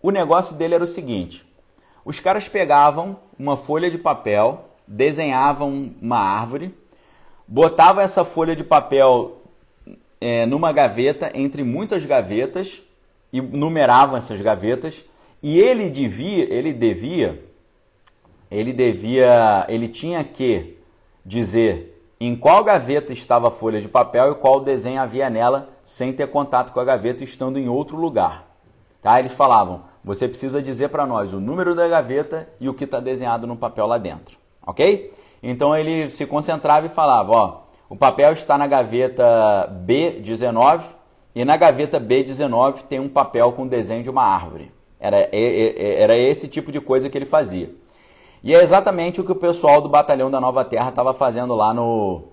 [0.02, 1.46] o negócio dele era o seguinte:
[2.04, 6.76] os caras pegavam uma folha de papel, desenhavam uma árvore,
[7.48, 9.38] botavam essa folha de papel
[10.20, 12.82] é, numa gaveta, entre muitas gavetas,
[13.32, 15.06] e numeravam essas gavetas,
[15.42, 17.40] e ele devia, ele devia,
[18.50, 20.78] ele devia, ele tinha que
[21.24, 26.12] dizer em qual gaveta estava a folha de papel e qual desenho havia nela, sem
[26.12, 28.46] ter contato com a gaveta, estando em outro lugar.
[29.02, 29.20] Tá?
[29.20, 33.00] Eles falavam: você precisa dizer para nós o número da gaveta e o que está
[33.00, 35.12] desenhado no papel lá dentro, ok?
[35.42, 40.82] Então ele se concentrava e falava: ó, o papel está na gaveta B19
[41.34, 44.72] e na gaveta B19 tem um papel com desenho de uma árvore.
[45.00, 47.74] Era, era esse tipo de coisa que ele fazia.
[48.44, 51.74] E é exatamente o que o pessoal do Batalhão da Nova Terra estava fazendo lá
[51.74, 52.24] no,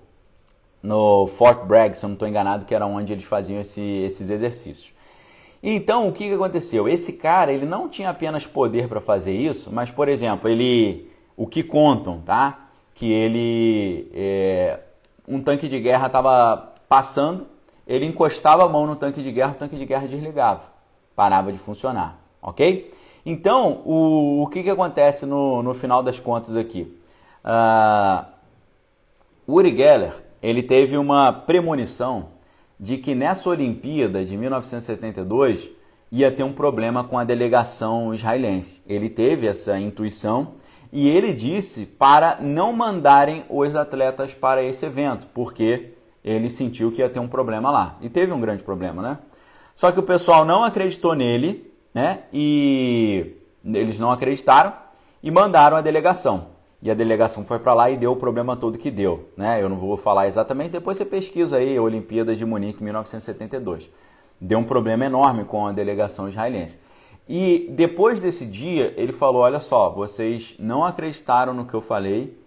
[0.81, 4.29] no Fort Bragg, se eu não estou enganado, que era onde eles faziam esse, esses
[4.29, 4.93] exercícios.
[5.61, 6.87] Então, o que, que aconteceu?
[6.87, 11.06] Esse cara, ele não tinha apenas poder para fazer isso, mas, por exemplo, ele,
[11.37, 12.67] o que contam, tá?
[12.95, 14.79] Que ele, é,
[15.27, 17.45] um tanque de guerra estava passando,
[17.87, 20.63] ele encostava a mão no tanque de guerra, o tanque de guerra desligava,
[21.15, 22.91] parava de funcionar, ok?
[23.23, 26.97] Então, o, o que, que acontece no, no final das contas aqui?
[27.45, 28.25] Uh,
[29.47, 32.29] Uri Geller, ele teve uma premonição
[32.79, 35.71] de que nessa Olimpíada de 1972
[36.11, 38.81] ia ter um problema com a delegação israelense.
[38.87, 40.53] Ele teve essa intuição
[40.91, 47.01] e ele disse para não mandarem os atletas para esse evento, porque ele sentiu que
[47.01, 47.97] ia ter um problema lá.
[48.01, 49.17] E teve um grande problema, né?
[49.75, 52.19] Só que o pessoal não acreditou nele né?
[52.31, 54.71] E eles não acreditaram
[55.23, 56.49] e mandaram a delegação.
[56.79, 59.61] E a delegação foi para lá e deu o problema todo que deu, né?
[59.61, 63.89] Eu não vou falar exatamente, depois você pesquisa aí Olimpíadas de Munique 1972.
[64.39, 66.77] Deu um problema enorme com a delegação israelense.
[67.27, 72.37] E depois desse dia, ele falou: Olha só, vocês não acreditaram no que eu falei.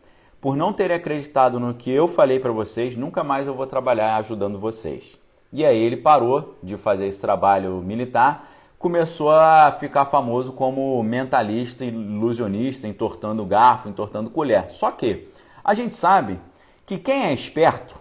[0.41, 4.17] Por não terem acreditado no que eu falei para vocês, nunca mais eu vou trabalhar
[4.17, 5.19] ajudando vocês.
[5.53, 8.49] E aí ele parou de fazer esse trabalho militar
[8.81, 14.71] começou a ficar famoso como mentalista, ilusionista, entortando garfo, entortando colher.
[14.71, 15.29] Só que
[15.63, 16.41] a gente sabe
[16.87, 17.95] que quem é esperto,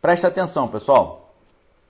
[0.00, 1.34] presta atenção pessoal,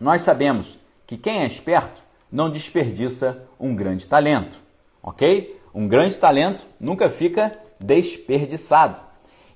[0.01, 2.03] nós sabemos que quem é esperto
[2.35, 4.61] não desperdiça um grande talento,
[5.01, 5.57] ok?
[5.73, 9.01] Um grande talento nunca fica desperdiçado.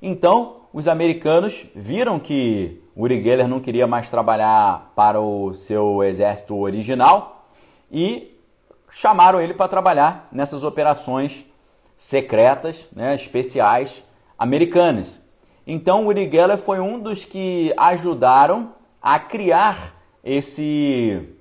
[0.01, 6.57] Então, os americanos viram que Uri Geller não queria mais trabalhar para o seu exército
[6.57, 7.49] original
[7.91, 8.39] e
[8.89, 11.47] chamaram ele para trabalhar nessas operações
[11.97, 14.05] secretas, né, especiais
[14.39, 15.21] americanas.
[15.67, 21.37] Então, Uri Geller foi um dos que ajudaram a criar esse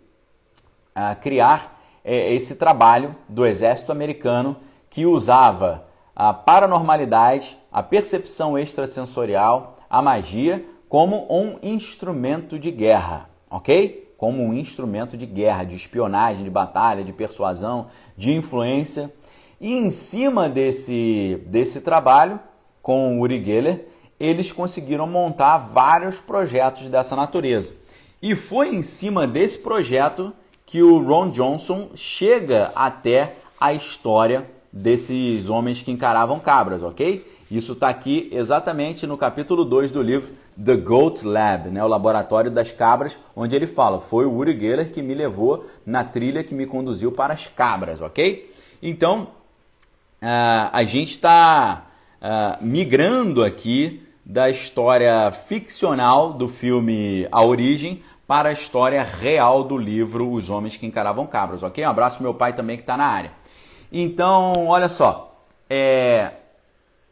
[0.98, 4.58] a criar é, esse trabalho do exército americano
[4.90, 14.08] que usava a paranormalidade, a percepção extrasensorial, a magia como um instrumento de guerra, ok?
[14.18, 17.86] como um instrumento de guerra, de espionagem, de batalha, de persuasão,
[18.18, 19.14] de influência.
[19.62, 22.40] E em cima desse, desse trabalho,
[22.82, 23.86] com o Uri Geller,
[24.20, 27.76] eles conseguiram montar vários projetos dessa natureza.
[28.20, 30.34] E foi em cima desse projeto
[30.68, 37.26] que o Ron Johnson chega até a história desses homens que encaravam cabras, ok?
[37.50, 42.52] Isso está aqui exatamente no capítulo 2 do livro The Goat Lab, né, o laboratório
[42.52, 46.54] das cabras, onde ele fala: foi o Uri Geller que me levou na trilha que
[46.54, 48.54] me conduziu para as cabras, ok?
[48.84, 49.30] Então,
[50.22, 51.88] uh, a gente está
[52.22, 59.78] uh, migrando aqui da história ficcional do filme A Origem para a história real do
[59.78, 61.84] livro Os Homens que Encaravam Cabras, ok?
[61.86, 63.32] Um abraço meu pai também que está na área.
[63.90, 66.34] Então, olha só, é,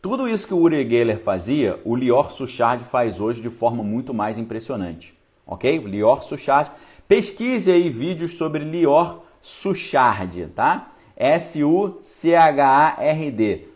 [0.01, 4.13] tudo isso que o Uri Geller fazia, o Lior Suchard faz hoje de forma muito
[4.13, 5.17] mais impressionante.
[5.47, 5.79] Ok?
[5.79, 6.69] Lior Suchard.
[7.07, 10.91] Pesquise aí vídeos sobre Lior Suchard, tá?
[11.15, 11.99] S-U-C-H-A-R-D.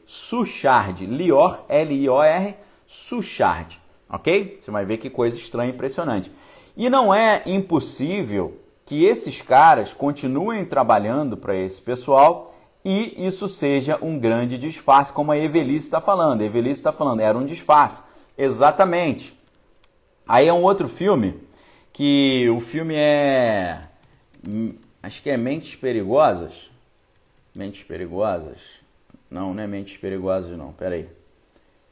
[0.05, 1.05] Suchard.
[1.05, 3.79] Lior, L-I-O-R, Suchard.
[4.09, 4.57] Ok?
[4.59, 6.31] Você vai ver que coisa estranha e impressionante.
[6.79, 13.99] E não é impossível que esses caras continuem trabalhando para esse pessoal e isso seja
[14.01, 16.39] um grande disfarce, como a Evelice está falando.
[16.39, 18.01] A Evelice está falando, era um disfarce.
[18.37, 19.37] Exatamente.
[20.25, 21.37] Aí é um outro filme,
[21.91, 23.81] que o filme é.
[24.47, 26.71] Hum, acho que é Mentes Perigosas.
[27.53, 28.79] Mentes Perigosas?
[29.29, 30.71] Não, não é Mentes Perigosas, não.
[30.71, 31.09] Pera aí.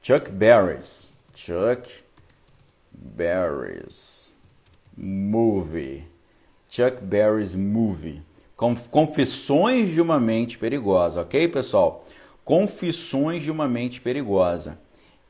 [0.02, 1.14] Chuck Berry's.
[1.36, 1.92] Chuck
[2.90, 4.27] Berry's
[4.98, 6.06] Movie.
[6.68, 8.22] Chuck Berry's Movie.
[8.90, 12.04] Confissões de uma mente perigosa, ok, pessoal?
[12.44, 14.80] Confissões de uma mente perigosa.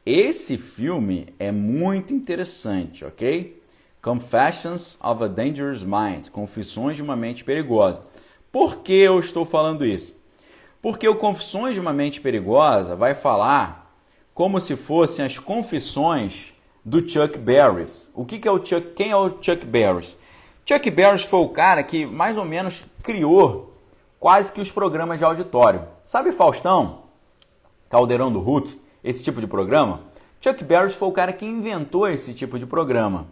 [0.05, 3.61] Esse filme é muito interessante, ok?
[4.01, 6.29] Confessions of a Dangerous Mind.
[6.29, 8.01] Confissões de uma mente perigosa.
[8.51, 10.15] Por que eu estou falando isso?
[10.81, 13.93] Porque o Confissões de uma Mente Perigosa vai falar
[14.33, 16.53] como se fossem as confissões
[16.87, 18.09] do Chuck Barris.
[18.15, 18.93] O que, que é o Chuck?
[18.95, 20.17] Quem é o Chuck Barris?
[20.65, 23.73] Chuck Barris foi o cara que mais ou menos criou
[24.17, 25.81] quase que os programas de auditório.
[26.05, 26.99] Sabe Faustão?
[27.89, 28.79] Caldeirão do Hulk?
[29.03, 29.99] Esse tipo de programa?
[30.39, 33.27] Chuck Barris foi o cara que inventou esse tipo de programa.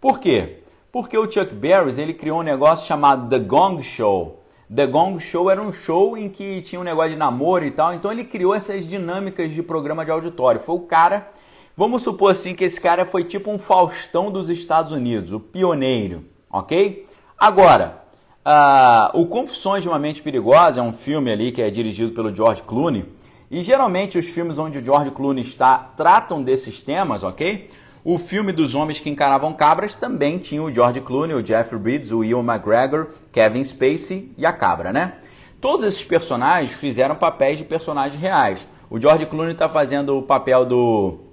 [0.00, 0.60] Por quê?
[0.92, 4.40] Porque o Chuck Barris ele criou um negócio chamado The Gong Show.
[4.72, 7.92] The Gong Show era um show em que tinha um negócio de namoro e tal,
[7.92, 10.60] então ele criou essas dinâmicas de programa de auditório.
[10.60, 11.28] Foi o cara
[11.76, 16.24] Vamos supor assim que esse cara foi tipo um Faustão dos Estados Unidos, o pioneiro,
[16.50, 17.06] ok?
[17.38, 18.02] Agora,
[18.44, 22.34] uh, o Confissões de uma Mente Perigosa é um filme ali que é dirigido pelo
[22.34, 23.06] George Clooney
[23.50, 27.68] e geralmente os filmes onde o George Clooney está tratam desses temas, ok?
[28.04, 32.12] O filme dos homens que encaravam cabras também tinha o George Clooney, o Jeffrey Bridges,
[32.12, 35.14] o Ian McGregor, Kevin Spacey e a cabra, né?
[35.60, 38.66] Todos esses personagens fizeram papéis de personagens reais.
[38.88, 41.29] O George Clooney está fazendo o papel do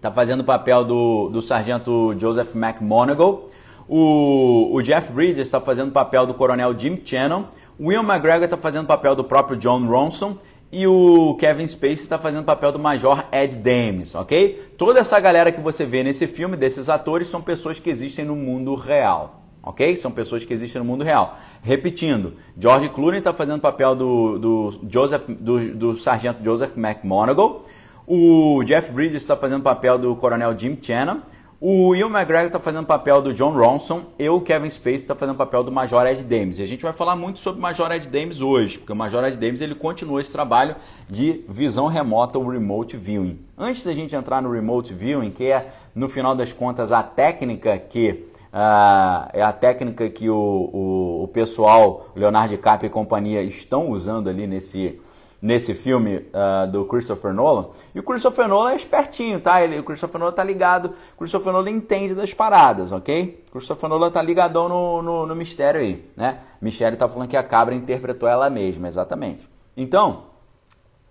[0.00, 3.48] tá fazendo o papel do, do sargento Joseph McMonagall.
[3.88, 7.44] O, o Jeff Bridges está fazendo o papel do coronel Jim Channon.
[7.78, 10.36] Will McGregor está fazendo o papel do próprio John Ronson.
[10.72, 14.74] E o Kevin Spacey está fazendo o papel do Major Ed Dames, ok?
[14.78, 18.36] Toda essa galera que você vê nesse filme, desses atores, são pessoas que existem no
[18.36, 19.96] mundo real, ok?
[19.96, 21.36] São pessoas que existem no mundo real.
[21.60, 27.64] Repetindo, George Clooney está fazendo o papel do, do, Joseph, do, do sargento Joseph McMonagall.
[28.06, 31.20] O Jeff Bridges está fazendo o papel do coronel Jim Channon.
[31.62, 35.14] O Will McGregor está fazendo o papel do John Ronson e o Kevin Spacey está
[35.14, 36.58] fazendo o papel do Major Ed Dames.
[36.58, 39.22] E a gente vai falar muito sobre o Major Ed Dames hoje, porque o Major
[39.24, 40.74] Ed Dames ele continua esse trabalho
[41.06, 43.40] de visão remota, o remote viewing.
[43.58, 47.76] Antes da gente entrar no remote viewing, que é no final das contas a técnica
[47.76, 53.90] que uh, é a técnica que o, o, o pessoal Leonardo DiCaprio e companhia estão
[53.90, 54.98] usando ali nesse
[55.40, 57.68] nesse filme uh, do Christopher Nolan.
[57.94, 59.62] E o Christopher Nolan é espertinho, tá?
[59.62, 63.42] Ele, o Christopher Nolan tá ligado, o Christopher Nolan entende das paradas, ok?
[63.48, 66.40] O Christopher Nolan tá ligadão no, no, no mistério aí, né?
[66.60, 69.48] Mistério tá falando que a cabra interpretou ela mesma, exatamente.
[69.76, 70.24] Então,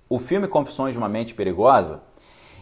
[0.08, 2.02] o filme Confissões de uma Mente Perigosa,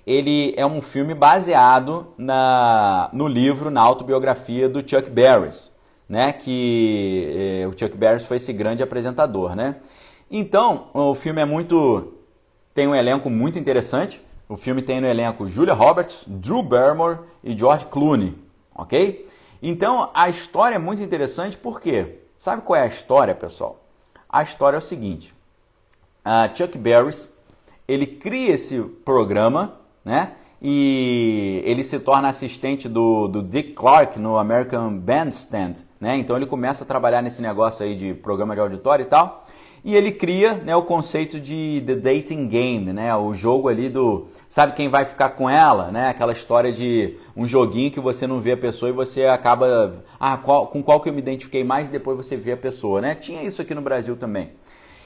[0.06, 5.75] ele é um filme baseado na, no livro, na autobiografia do Chuck Barris,
[6.08, 6.32] né?
[6.32, 9.75] Que eh, o Chuck Barris foi esse grande apresentador, né?
[10.30, 12.13] Então, o filme é muito.
[12.74, 14.22] tem um elenco muito interessante.
[14.50, 18.38] O filme tem no elenco Julia Roberts, Drew Barrymore e George Clooney,
[18.74, 19.28] ok?
[19.62, 23.84] Então, a história é muito interessante porque, sabe qual é a história, pessoal?
[24.30, 25.34] A história é o seguinte:
[26.56, 27.34] Chuck Barris
[27.88, 30.34] ele cria esse programa, né?
[30.62, 36.18] E ele se torna assistente do, do Dick Clark no American Bandstand, né?
[36.18, 39.46] Então ele começa a trabalhar nesse negócio aí de programa de auditório e tal.
[39.84, 43.16] E ele cria né, o conceito de the dating game, né?
[43.16, 46.10] O jogo ali do sabe quem vai ficar com ela, né?
[46.10, 50.38] Aquela história de um joguinho que você não vê a pessoa e você acaba ah,
[50.38, 53.16] qual, com qual que eu me identifiquei mais e depois você vê a pessoa, né?
[53.16, 54.51] Tinha isso aqui no Brasil também.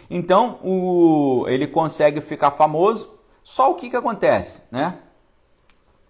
[0.10, 3.10] Então, o, ele consegue ficar famoso.
[3.43, 4.98] Só o que que acontece, né?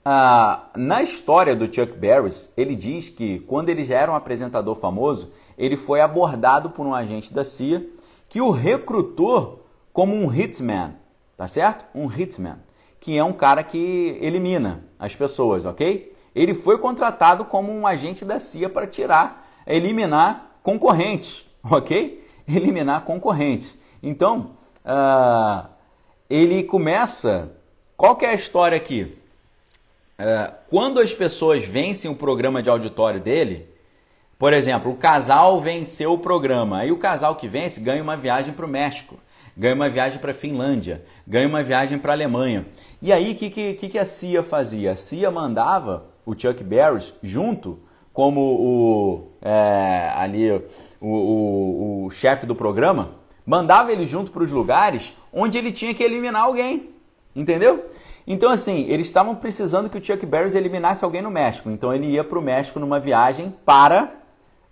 [0.04, 4.76] Ah, na história do Chuck Barris, ele diz que quando ele já era um apresentador
[4.76, 7.86] famoso, ele foi abordado por um agente da CIA
[8.32, 10.96] que o recrutou como um hitman,
[11.36, 11.84] tá certo?
[11.94, 12.60] Um hitman,
[12.98, 16.14] que é um cara que elimina as pessoas, ok?
[16.34, 22.26] Ele foi contratado como um agente da CIA para tirar, eliminar concorrentes, ok?
[22.48, 23.78] Eliminar concorrentes.
[24.02, 24.52] Então,
[24.86, 25.68] uh,
[26.30, 27.52] ele começa.
[27.98, 29.14] Qual que é a história aqui?
[30.18, 33.68] É, quando as pessoas vencem o programa de auditório dele,
[34.42, 38.52] por exemplo, o casal venceu o programa, aí o casal que vence ganha uma viagem
[38.56, 39.20] para o México,
[39.56, 42.66] ganha uma viagem para a Finlândia, ganha uma viagem para a Alemanha.
[43.00, 44.94] E aí o que, que, que a CIA fazia?
[44.94, 47.82] A CIA mandava o Chuck Barris junto
[48.12, 50.52] como o é, ali
[51.00, 53.12] o, o, o chefe do programa,
[53.46, 56.90] mandava ele junto para os lugares onde ele tinha que eliminar alguém,
[57.36, 57.92] entendeu?
[58.26, 62.08] Então assim, eles estavam precisando que o Chuck Barris eliminasse alguém no México, então ele
[62.08, 64.20] ia para o México numa viagem para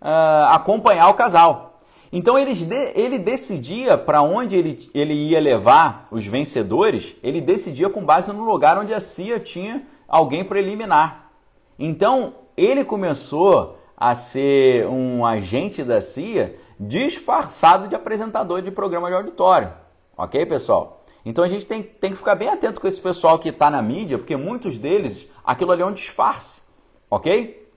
[0.02, 1.78] uh, acompanhar o casal.
[2.12, 2.52] Então ele,
[2.95, 8.43] ele decidia para onde ele, ele ia levar os vencedores, ele decidia com base no
[8.43, 11.32] lugar onde a CIA tinha alguém para eliminar.
[11.78, 19.16] Então ele começou a ser um agente da CIA disfarçado de apresentador de programa de
[19.16, 19.72] auditório.
[20.18, 21.04] Ok, pessoal?
[21.24, 23.82] Então a gente tem, tem que ficar bem atento com esse pessoal que está na
[23.82, 26.62] mídia, porque muitos deles, aquilo ali é um disfarce.
[27.10, 27.68] Ok?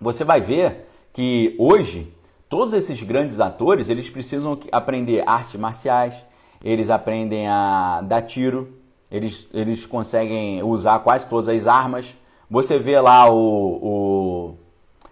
[0.00, 0.87] Você vai ver
[1.18, 2.14] que hoje,
[2.48, 6.24] todos esses grandes atores, eles precisam aprender artes marciais,
[6.62, 8.78] eles aprendem a dar tiro,
[9.10, 12.16] eles, eles conseguem usar quase todas as armas,
[12.48, 13.34] você vê lá o,
[13.82, 14.56] o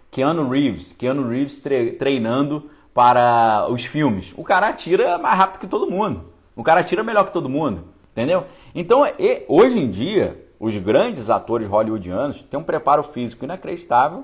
[0.09, 4.33] Keanu Reeves, Keanu Reeves tre treinando para os filmes.
[4.37, 6.23] O cara atira mais rápido que todo mundo.
[6.55, 7.83] O cara atira melhor que todo mundo,
[8.13, 8.45] entendeu?
[8.73, 9.01] Então,
[9.49, 14.23] hoje em dia, os grandes atores hollywoodianos têm um preparo físico inacreditável,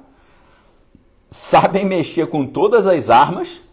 [1.34, 3.64] sabem mexer com todas as armas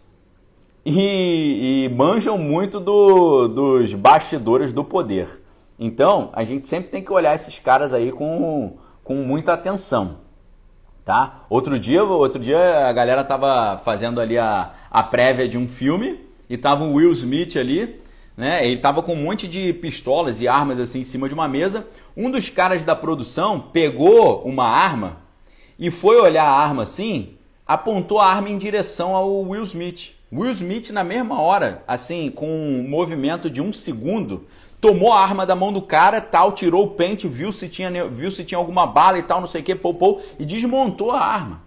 [0.83, 5.43] e, e manjam muito do, dos bastidores do poder.
[5.77, 10.19] Então, a gente sempre tem que olhar esses caras aí com com muita atenção.
[11.03, 11.45] Tá?
[11.49, 16.19] Outro dia, outro dia a galera tava fazendo ali a, a prévia de um filme
[16.49, 17.99] e tava o Will Smith ali,
[18.37, 18.65] né?
[18.65, 21.87] Ele tava com um monte de pistolas e armas assim em cima de uma mesa.
[22.15, 25.17] Um dos caras da produção pegou uma arma
[25.77, 27.35] e foi olhar a arma assim,
[27.65, 30.13] apontou a arma em direção ao Will Smith.
[30.31, 34.45] Will Smith na mesma hora, assim, com um movimento de um segundo,
[34.79, 38.31] tomou a arma da mão do cara, tal, tirou o pente, viu se tinha, viu
[38.31, 41.61] se tinha alguma bala e tal, não sei o que, poupou e desmontou a arma.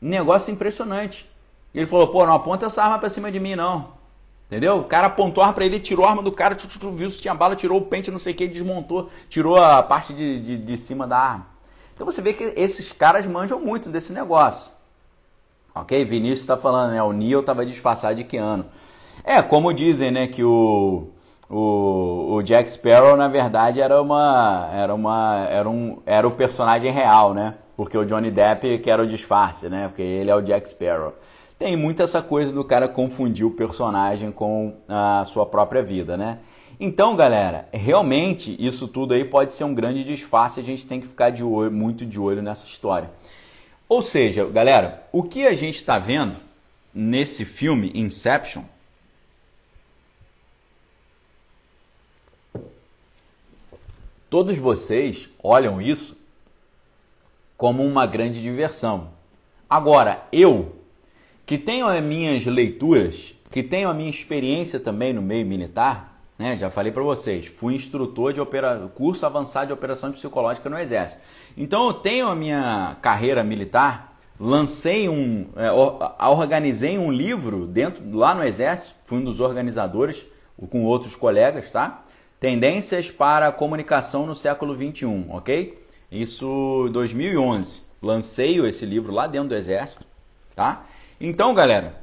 [0.00, 1.28] Negócio impressionante.
[1.74, 4.00] Ele falou: pô, não aponta essa arma pra cima de mim, não.
[4.46, 4.78] Entendeu?
[4.78, 6.56] O cara apontou a arma pra ele, tirou a arma do cara,
[6.94, 10.12] viu se tinha bala, tirou o pente, não sei o que, desmontou, tirou a parte
[10.12, 11.46] de, de, de cima da arma.
[11.94, 14.72] Então você vê que esses caras manjam muito desse negócio.
[15.80, 16.04] Ok?
[16.04, 17.02] Vinícius está falando, né?
[17.02, 18.66] O Neil estava disfarçado de que ano?
[19.24, 20.26] É, como dizem, né?
[20.26, 21.08] Que o
[21.50, 24.70] o, o Jack Sparrow, na verdade, era uma.
[24.72, 25.46] Era uma.
[25.50, 25.98] Era um.
[26.06, 27.56] Era o personagem real, né?
[27.76, 29.88] Porque o Johnny Depp que era o disfarce, né?
[29.88, 31.12] Porque ele é o Jack Sparrow.
[31.58, 36.38] Tem muito essa coisa do cara confundir o personagem com a sua própria vida, né?
[36.78, 41.06] Então, galera, realmente isso tudo aí pode ser um grande disfarce, a gente tem que
[41.06, 43.10] ficar de olho, muito de olho nessa história.
[43.90, 46.38] Ou seja, galera, o que a gente está vendo
[46.94, 48.62] nesse filme Inception
[54.30, 56.16] Todos vocês olham isso
[57.56, 59.10] como uma grande diversão.
[59.68, 60.76] Agora, eu,
[61.44, 66.09] que tenho as minhas leituras, que tenho a minha experiência também no meio militar,
[66.40, 66.56] né?
[66.56, 68.90] Já falei para vocês, fui instrutor de opera...
[68.94, 71.20] curso avançado de operação psicológica no Exército.
[71.54, 78.34] Então eu tenho a minha carreira militar, lancei um, é, organizei um livro dentro lá
[78.34, 80.26] no Exército, fui um dos organizadores
[80.70, 82.04] com outros colegas, tá?
[82.40, 85.78] Tendências para a comunicação no século 21, ok?
[86.10, 87.84] Isso 2011.
[88.00, 90.06] Lancei esse livro lá dentro do exército,
[90.56, 90.86] tá?
[91.20, 92.02] Então, galera,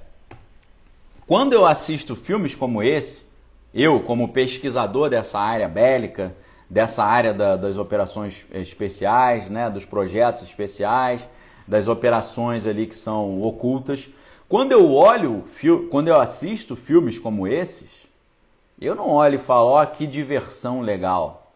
[1.25, 3.26] quando eu assisto filmes como esse,
[3.79, 6.35] eu, como pesquisador dessa área bélica,
[6.67, 11.29] dessa área da, das operações especiais, né, dos projetos especiais,
[11.67, 14.09] das operações ali que são ocultas,
[14.49, 15.43] quando eu olho,
[15.91, 18.07] quando eu assisto filmes como esses,
[18.81, 21.53] eu não olho e falo, ó, oh, que diversão legal.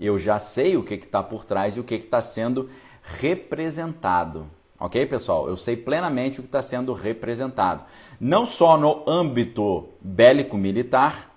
[0.00, 2.70] Eu já sei o que está por trás e o que está sendo
[3.02, 4.46] representado.
[4.80, 5.48] Ok, pessoal?
[5.48, 7.82] Eu sei plenamente o que está sendo representado.
[8.18, 11.27] Não só no âmbito bélico-militar,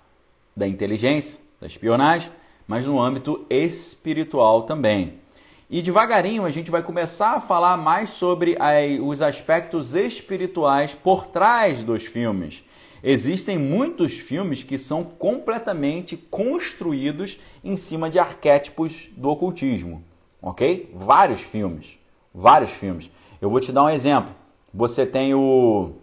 [0.56, 2.30] da inteligência, da espionagem,
[2.66, 5.20] mas no âmbito espiritual também.
[5.68, 8.56] E devagarinho a gente vai começar a falar mais sobre
[9.02, 12.62] os aspectos espirituais por trás dos filmes.
[13.02, 20.04] Existem muitos filmes que são completamente construídos em cima de arquétipos do ocultismo,
[20.40, 20.92] ok?
[20.94, 21.98] Vários filmes,
[22.34, 23.10] vários filmes.
[23.40, 24.32] Eu vou te dar um exemplo.
[24.72, 25.94] Você tem o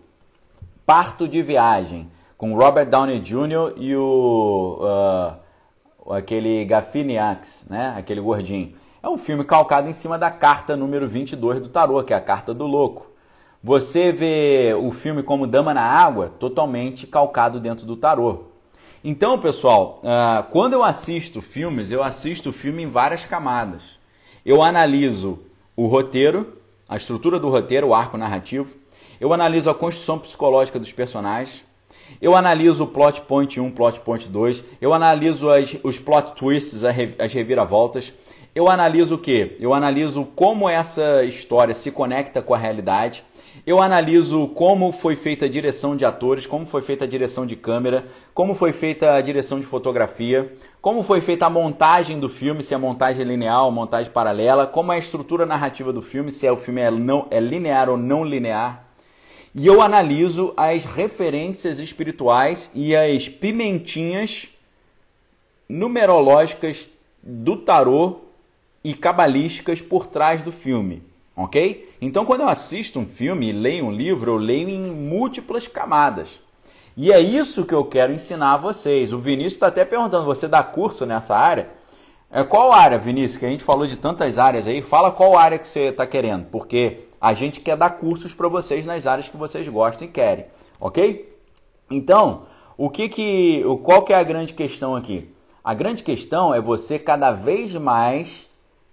[0.86, 2.10] Parto de Viagem
[2.40, 3.74] com Robert Downey Jr.
[3.76, 7.94] e o uh, aquele Gafiniax, né?
[7.98, 8.74] Aquele gordinho.
[9.04, 12.22] É um filme calcado em cima da carta número 22 do tarô, que é a
[12.22, 13.08] carta do louco.
[13.62, 18.46] Você vê o filme como Dama na Água, totalmente calcado dentro do tarô.
[19.04, 24.00] Então, pessoal, uh, quando eu assisto filmes, eu assisto o filme em várias camadas.
[24.46, 25.40] Eu analiso
[25.76, 28.78] o roteiro, a estrutura do roteiro, o arco narrativo.
[29.20, 31.68] Eu analiso a construção psicológica dos personagens.
[32.22, 34.64] Eu analiso o plot point 1, plot point 2.
[34.82, 38.14] Eu analiso as, os plot twists, as reviravoltas.
[38.54, 39.56] Eu analiso o que?
[39.60, 43.24] Eu analiso como essa história se conecta com a realidade.
[43.66, 47.56] Eu analiso como foi feita a direção de atores, como foi feita a direção de
[47.56, 50.52] câmera, como foi feita a direção de fotografia,
[50.82, 54.96] como foi feita a montagem do filme, se é montagem linear, montagem paralela, como é
[54.96, 58.24] a estrutura narrativa do filme, se é o filme é, não, é linear ou não
[58.24, 58.89] linear.
[59.60, 64.48] E eu analiso as referências espirituais e as pimentinhas
[65.68, 66.90] numerológicas
[67.22, 68.22] do tarô
[68.82, 71.04] e cabalísticas por trás do filme,
[71.36, 71.94] ok?
[72.00, 76.42] Então, quando eu assisto um filme e leio um livro, eu leio em múltiplas camadas.
[76.96, 79.12] E é isso que eu quero ensinar a vocês.
[79.12, 81.68] O Vinícius está até perguntando: você dá curso nessa área?
[82.32, 83.38] É qual área, Vinícius?
[83.38, 84.84] Que a gente falou de tantas áreas aí.
[84.84, 88.86] Fala qual área que você está querendo, porque a gente quer dar cursos para vocês
[88.86, 90.46] nas áreas que vocês gostam e querem,
[90.80, 91.38] ok?
[91.90, 92.44] Então,
[92.78, 95.34] o que que, qual que é a grande questão aqui?
[95.64, 98.48] A grande questão é você cada vez mais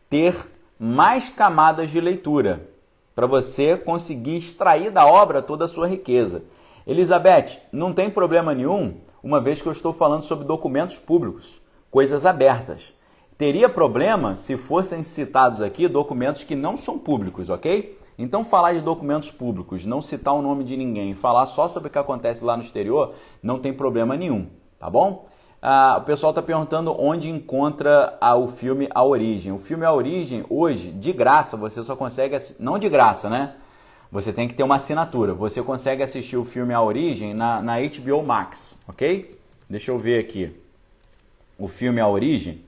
[0.09, 0.35] ter
[0.79, 2.69] mais camadas de leitura
[3.15, 6.43] para você conseguir extrair da obra toda a sua riqueza.
[6.87, 11.61] Elizabeth, não tem problema nenhum, uma vez que eu estou falando sobre documentos públicos,
[11.91, 12.96] coisas abertas.
[13.39, 17.99] Teria problema se fossem citados aqui documentos que não são públicos, ok?
[18.19, 21.91] Então, falar de documentos públicos, não citar o nome de ninguém, falar só sobre o
[21.93, 24.47] que acontece lá no exterior, não tem problema nenhum,
[24.79, 25.27] tá bom?
[25.61, 29.53] Ah, o pessoal está perguntando onde encontra ah, o filme A Origem.
[29.53, 32.37] O filme A Origem, hoje, de graça, você só consegue.
[32.61, 33.55] Não de graça, né?
[34.13, 35.35] Você tem que ter uma assinatura.
[35.35, 39.39] Você consegue assistir o filme A Origem na, na HBO Max, ok?
[39.69, 40.55] Deixa eu ver aqui.
[41.59, 42.66] O filme A Origem.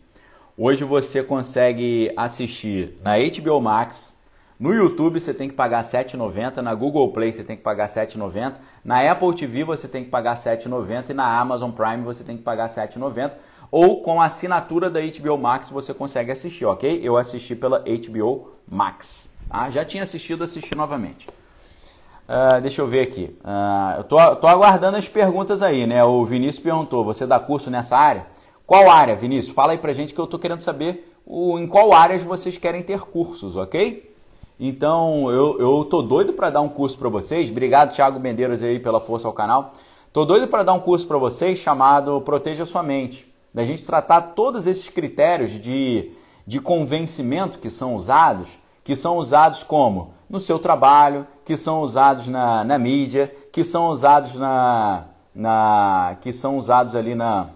[0.60, 4.18] Hoje você consegue assistir na HBO Max
[4.58, 7.84] no YouTube você tem que pagar R$ 7,90, na Google Play você tem que pagar
[7.84, 8.54] R$ 7,90,
[8.84, 12.36] na Apple TV você tem que pagar R$ 7,90 e na Amazon Prime você tem
[12.36, 13.34] que pagar R$ 7,90
[13.70, 16.98] ou com a assinatura da HBO Max você consegue assistir, ok?
[17.00, 19.30] Eu assisti pela HBO Max.
[19.48, 21.28] Ah, já tinha assistido, assisti novamente.
[21.28, 23.38] Uh, deixa eu ver aqui.
[23.44, 26.02] Uh, eu tô, tô aguardando as perguntas aí, né?
[26.02, 28.26] O Vinícius perguntou: você dá curso nessa área?
[28.68, 29.54] Qual área, Vinícius?
[29.54, 32.82] Fala aí pra gente que eu tô querendo saber o, em qual áreas vocês querem
[32.82, 34.14] ter cursos, ok?
[34.60, 37.48] Então, eu, eu tô doido para dar um curso para vocês.
[37.48, 39.72] Obrigado, Thiago Mendeiros, aí pela força ao canal.
[40.12, 43.26] Tô doido para dar um curso para vocês chamado Proteja Sua Mente.
[43.54, 46.12] Da gente tratar todos esses critérios de,
[46.46, 50.12] de convencimento que são usados, que são usados como?
[50.28, 56.34] No seu trabalho, que são usados na, na mídia, que são usados na, na que
[56.34, 57.48] são usados ali na,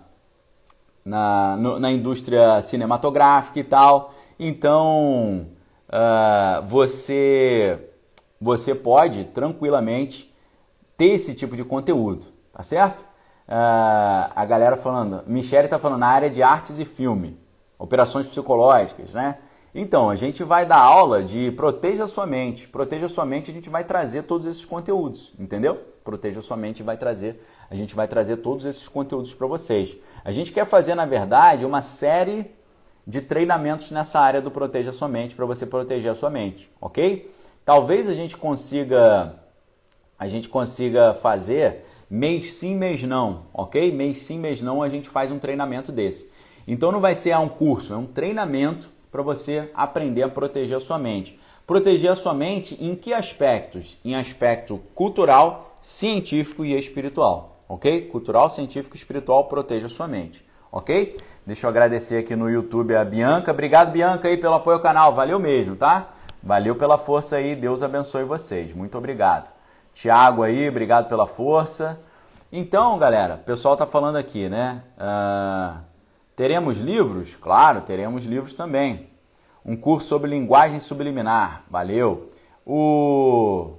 [1.05, 4.15] na, no, na indústria cinematográfica e tal.
[4.39, 5.47] Então,
[5.89, 7.91] uh, você,
[8.41, 10.35] você pode tranquilamente
[10.97, 13.01] ter esse tipo de conteúdo, tá certo?
[13.49, 17.39] Uh, a galera falando, Michele está falando na área de artes e filme,
[17.79, 19.39] operações psicológicas, né?
[19.75, 22.69] Então, a gente vai dar aula de proteja sua mente.
[22.69, 25.81] Proteja sua mente, a gente vai trazer todos esses conteúdos, entendeu?
[26.05, 27.41] Proteja sua mente vai trazer,
[27.71, 29.97] a gente vai trazer todos esses conteúdos para vocês.
[30.25, 32.51] A gente quer fazer, na verdade, uma série
[33.07, 37.31] de treinamentos nessa área do proteja sua mente para você proteger a sua mente, ok?
[37.65, 39.37] Talvez a gente consiga
[40.19, 43.91] a gente consiga fazer mês sim, mês não, ok?
[43.91, 46.31] Mês sim, mês não a gente faz um treinamento desse.
[46.67, 50.81] Então não vai ser um curso, é um treinamento para você aprender a proteger a
[50.81, 51.39] sua mente.
[51.67, 53.99] Proteger a sua mente em que aspectos?
[54.05, 58.03] Em aspecto cultural, científico e espiritual, ok?
[58.09, 61.19] Cultural, científico e espiritual, proteja sua mente, ok?
[61.45, 63.51] Deixa eu agradecer aqui no YouTube a Bianca.
[63.51, 65.13] Obrigado, Bianca, aí pelo apoio ao canal.
[65.13, 66.11] Valeu mesmo, tá?
[66.41, 67.57] Valeu pela força aí.
[67.57, 68.73] Deus abençoe vocês.
[68.73, 69.53] Muito obrigado.
[69.93, 72.01] Tiago aí, obrigado pela força.
[72.53, 74.83] Então, galera, o pessoal tá falando aqui, né?
[74.97, 75.81] Uh,
[76.37, 77.35] teremos livros?
[77.35, 79.11] Claro, teremos livros também.
[79.65, 81.65] Um curso sobre linguagem subliminar.
[81.69, 82.29] Valeu.
[82.65, 83.79] O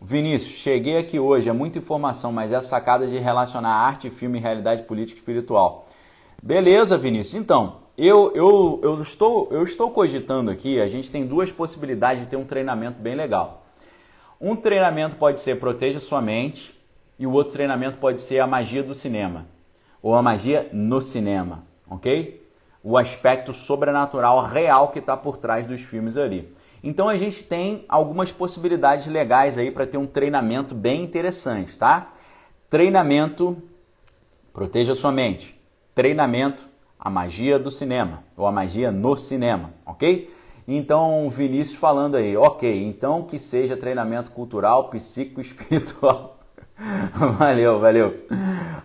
[0.00, 4.82] Vinícius, cheguei aqui hoje, é muita informação, mas é sacada de relacionar arte, filme, realidade
[4.82, 5.86] política e espiritual.
[6.42, 7.34] Beleza, Vinícius.
[7.34, 12.28] Então, eu, eu, eu, estou, eu estou cogitando aqui, a gente tem duas possibilidades de
[12.28, 13.64] ter um treinamento bem legal.
[14.38, 16.78] Um treinamento pode ser proteja sua mente
[17.18, 19.46] e o outro treinamento pode ser a magia do cinema
[20.02, 22.46] ou a magia no cinema, ok?
[22.84, 26.52] O aspecto sobrenatural real que está por trás dos filmes ali.
[26.86, 32.12] Então a gente tem algumas possibilidades legais aí para ter um treinamento bem interessante, tá?
[32.70, 33.60] Treinamento,
[34.52, 35.60] proteja sua mente.
[35.96, 40.32] Treinamento, a magia do cinema, ou a magia no cinema, ok?
[40.68, 46.35] Então, Vinícius falando aí, ok, então que seja treinamento cultural, psíquico, espiritual.
[47.38, 48.26] valeu, valeu.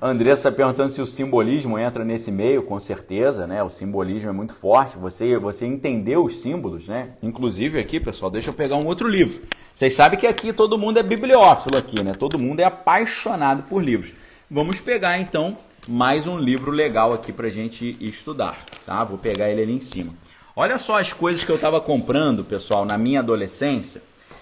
[0.02, 3.62] Andressa perguntando se o simbolismo entra nesse meio, com certeza, né?
[3.62, 4.98] O simbolismo é muito forte.
[4.98, 7.10] Você, você entendeu os símbolos, né?
[7.22, 9.42] Inclusive aqui, pessoal, deixa eu pegar um outro livro.
[9.76, 12.14] Vocês sabem que aqui todo mundo é bibliófilo aqui, né?
[12.14, 14.14] Todo mundo é apaixonado por livros.
[14.50, 19.04] Vamos pegar então mais um livro legal aqui pra gente estudar, tá?
[19.04, 20.14] Vou pegar ele ali em cima.
[20.56, 24.02] Olha só as coisas que eu estava comprando, pessoal, na minha adolescência,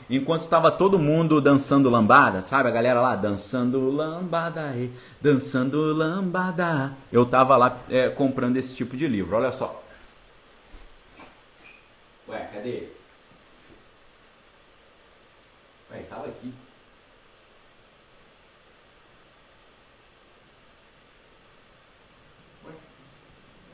[0.10, 2.70] enquanto estava todo mundo dançando lambada, sabe?
[2.70, 4.74] A galera lá dançando lambada,
[5.22, 6.94] dançando lambada.
[7.12, 9.36] Eu estava lá é, comprando esse tipo de livro.
[9.36, 9.84] Olha só.
[12.28, 12.90] Ué, cadê?
[15.92, 16.54] Ué, tava aqui.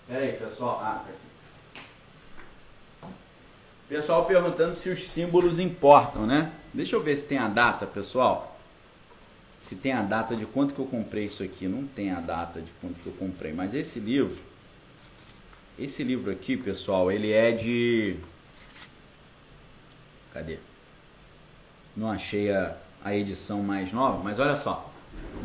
[0.10, 0.32] Ué.
[0.34, 0.80] Pessoal.
[0.82, 1.25] Ah, tá aqui.
[3.88, 6.52] Pessoal perguntando se os símbolos importam, né?
[6.74, 8.60] Deixa eu ver se tem a data, pessoal.
[9.62, 11.68] Se tem a data de quanto que eu comprei isso aqui.
[11.68, 13.54] Não tem a data de quanto que eu comprei.
[13.54, 14.38] Mas esse livro,
[15.78, 18.16] esse livro aqui, pessoal, ele é de...
[20.34, 20.58] Cadê?
[21.96, 24.92] Não achei a, a edição mais nova, mas olha só.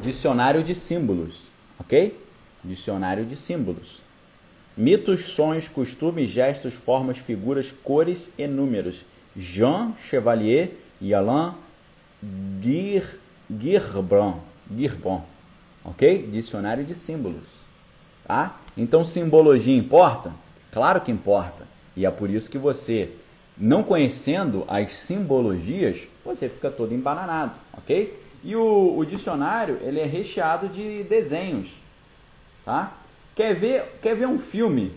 [0.02, 2.18] Dicionário de símbolos, ok?
[2.64, 4.02] Dicionário de símbolos.
[4.76, 9.04] Mitos, sonhos, costumes, gestos, formas, figuras, cores e números.
[9.36, 11.54] Jean Chevalier e Alain
[13.48, 14.40] Girbon.
[14.74, 15.24] Girbon.
[15.84, 16.28] Ok?
[16.30, 17.66] Dicionário de símbolos.
[18.26, 18.60] Tá?
[18.76, 20.32] Então, simbologia importa?
[20.70, 21.66] Claro que importa.
[21.96, 23.10] E é por isso que você,
[23.58, 27.52] não conhecendo as simbologias, você fica todo embananado.
[27.76, 28.18] Ok?
[28.42, 31.70] E o, o dicionário ele é recheado de desenhos.
[32.64, 32.92] Tá?
[33.40, 34.92] Quer ver, quer ver um filme?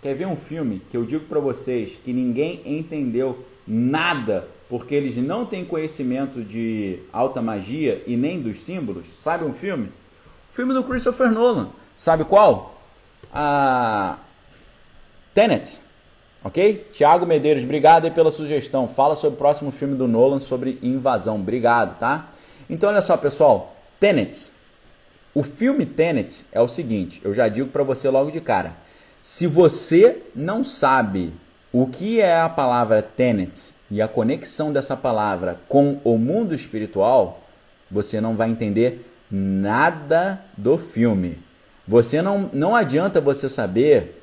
[0.00, 5.16] Quer ver um filme que eu digo para vocês que ninguém entendeu nada porque eles
[5.16, 9.06] não têm conhecimento de alta magia e nem dos símbolos?
[9.18, 9.88] Sabe um filme?
[10.48, 11.70] O filme do Christopher Nolan.
[11.96, 12.80] Sabe qual?
[13.34, 14.18] A
[15.34, 15.80] Tenet.
[16.44, 16.86] Ok?
[16.92, 18.86] Tiago Medeiros, obrigado aí pela sugestão.
[18.86, 21.34] Fala sobre o próximo filme do Nolan sobre invasão.
[21.34, 22.30] Obrigado, tá?
[22.70, 23.74] Então, olha só, pessoal.
[23.98, 24.59] Tenet
[25.32, 28.74] o filme Tenet é o seguinte, eu já digo para você logo de cara.
[29.20, 31.32] Se você não sabe
[31.72, 37.40] o que é a palavra Tenet e a conexão dessa palavra com o mundo espiritual,
[37.88, 41.38] você não vai entender nada do filme.
[41.86, 44.20] Você não, não adianta você saber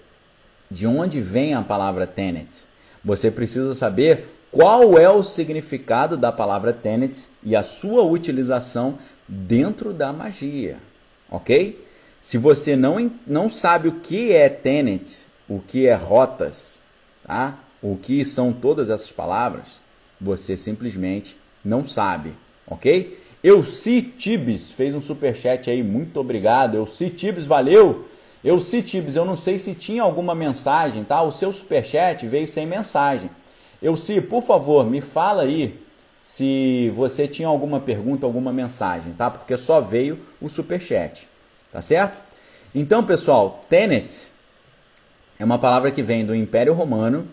[0.69, 2.65] de onde vem a palavra Tenet.
[3.03, 9.93] Você precisa saber qual é o significado da palavra Tenet e a sua utilização dentro
[9.93, 10.77] da magia
[11.29, 11.85] ok?
[12.19, 16.81] Se você não, não sabe o que é Tenet, o que é rotas,
[17.25, 17.57] tá?
[17.81, 19.79] o que são todas essas palavras,
[20.19, 22.33] você simplesmente não sabe,
[22.65, 23.17] ok?
[23.43, 26.75] Euci Tibes fez um superchat aí, muito obrigado.
[26.75, 28.05] Euci Tibes, valeu!
[28.43, 31.21] Euci Tibes, eu não sei se tinha alguma mensagem, tá?
[31.21, 33.29] O seu superchat veio sem mensagem.
[33.81, 35.79] Euci, por favor, me fala aí
[36.19, 39.29] se você tinha alguma pergunta, alguma mensagem, tá?
[39.29, 41.27] Porque só veio o super chat,
[41.71, 42.19] tá certo?
[42.73, 44.31] Então, pessoal, Tenet
[45.39, 47.27] é uma palavra que vem do Império Romano,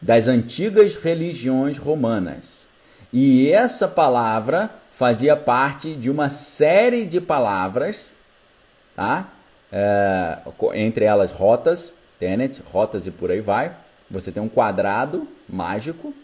[0.00, 2.68] das antigas religiões romanas.
[3.12, 8.16] E essa palavra fazia parte de uma série de palavras,
[8.96, 9.28] tá?
[9.70, 10.38] É,
[10.74, 13.74] entre elas rotas, Tenet, rotas e por aí vai.
[14.10, 16.14] Você tem um quadrado mágico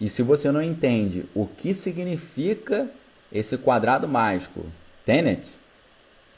[0.00, 2.88] e se você não entende o que significa
[3.32, 4.64] esse quadrado mágico,
[5.04, 5.58] Tenet,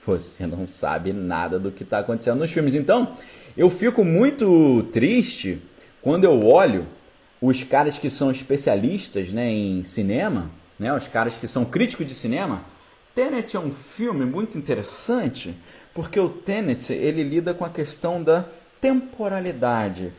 [0.05, 2.75] você não sabe nada do que está acontecendo nos filmes.
[2.75, 3.15] Então,
[3.57, 5.61] eu fico muito triste
[6.01, 6.87] quando eu olho
[7.41, 12.15] os caras que são especialistas né, em cinema, né, os caras que são críticos de
[12.15, 12.63] cinema.
[13.15, 15.55] Tenet é um filme muito interessante
[15.93, 18.45] porque o Tenet ele lida com a questão da
[18.81, 20.13] temporalidade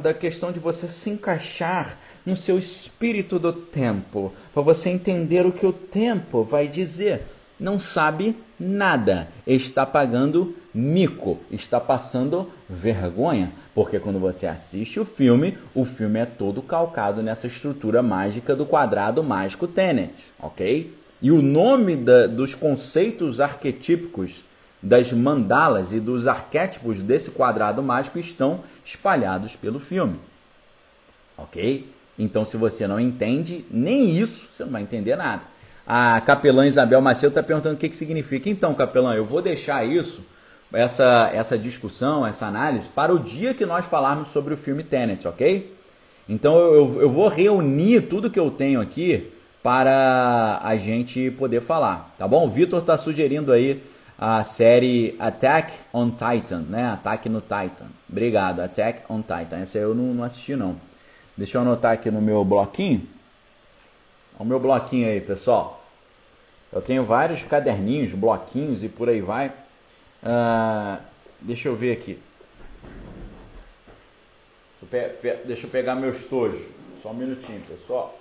[0.00, 5.52] da questão de você se encaixar no seu espírito do tempo, para você entender o
[5.52, 7.22] que o tempo vai dizer.
[7.58, 15.56] Não sabe nada, está pagando mico, está passando vergonha, porque quando você assiste o filme,
[15.74, 20.92] o filme é todo calcado nessa estrutura mágica do quadrado mágico Tenet, ok?
[21.22, 24.44] E o nome da, dos conceitos arquetípicos
[24.84, 30.20] das mandalas e dos arquétipos desse quadrado mágico estão espalhados pelo filme.
[31.38, 31.88] Ok?
[32.18, 35.42] Então, se você não entende nem isso, você não vai entender nada.
[35.86, 38.50] A capelã Isabel Macedo está perguntando o que, que significa.
[38.50, 40.22] Então, capelã, eu vou deixar isso,
[40.70, 45.26] essa, essa discussão, essa análise, para o dia que nós falarmos sobre o filme Tenet,
[45.26, 45.74] ok?
[46.28, 49.32] Então, eu, eu vou reunir tudo que eu tenho aqui
[49.62, 52.44] para a gente poder falar, tá bom?
[52.44, 53.82] O Vitor está sugerindo aí
[54.18, 56.84] a série Attack on Titan, né?
[56.90, 57.88] Ataque no Titan.
[58.08, 59.58] Obrigado, Attack on Titan.
[59.58, 60.80] Essa eu não, não assisti não.
[61.36, 63.08] Deixa eu anotar aqui no meu bloquinho.
[64.38, 65.84] O meu bloquinho aí, pessoal.
[66.72, 69.48] Eu tenho vários caderninhos, bloquinhos e por aí vai.
[70.22, 71.00] Uh,
[71.40, 72.20] deixa eu ver aqui.
[75.44, 76.68] Deixa eu pegar meu estojo.
[77.02, 78.18] Só um minutinho, pessoal.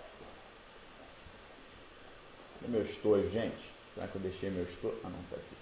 [2.68, 3.74] Meu estojo, gente?
[3.94, 4.96] Será que eu deixei meu estojo?
[5.04, 5.53] Ah, não, tá aqui.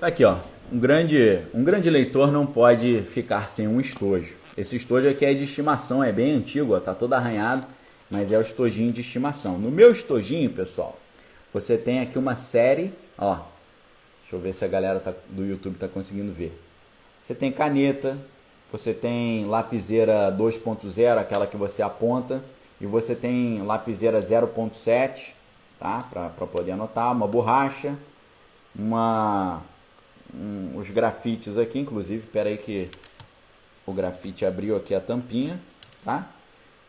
[0.00, 0.38] Tá aqui, ó.
[0.72, 4.34] Um grande, um grande leitor não pode ficar sem um estojo.
[4.56, 7.66] Esse estojo aqui é de estimação, é bem antigo, ó, tá todo arranhado,
[8.10, 9.58] mas é o estojinho de estimação.
[9.58, 10.98] No meu estojinho, pessoal,
[11.52, 13.40] você tem aqui uma série, ó.
[14.22, 16.58] Deixa eu ver se a galera tá, do YouTube tá conseguindo ver.
[17.22, 18.16] Você tem caneta,
[18.72, 22.42] você tem lapiseira 2.0, aquela que você aponta,
[22.80, 25.32] e você tem lapiseira 0.7,
[25.78, 26.08] tá?
[26.10, 27.94] Para poder anotar, uma borracha,
[28.74, 29.62] uma
[30.34, 32.88] um, os grafites aqui, inclusive, espera aí que
[33.86, 35.60] o grafite abriu aqui a tampinha,
[36.04, 36.30] tá?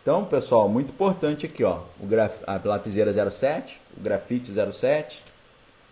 [0.01, 5.23] Então, pessoal, muito importante aqui, ó, o graf, a lapiseira 07, o grafite 07,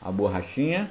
[0.01, 0.89] a borrachinha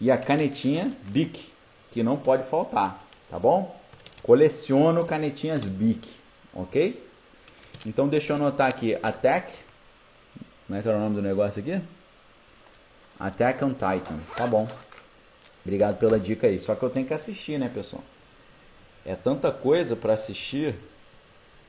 [0.00, 1.52] e a canetinha Bic,
[1.92, 3.76] que não pode faltar, tá bom?
[4.22, 6.08] Coleciono canetinhas Bic,
[6.54, 7.04] ok?
[7.84, 9.52] Então deixa eu anotar aqui, Attack,
[10.66, 11.80] como é que era o nome do negócio aqui?
[13.18, 14.68] Attack on Titan, tá bom.
[15.68, 16.58] Obrigado pela dica aí.
[16.58, 18.02] Só que eu tenho que assistir, né, pessoal?
[19.04, 20.74] É tanta coisa para assistir.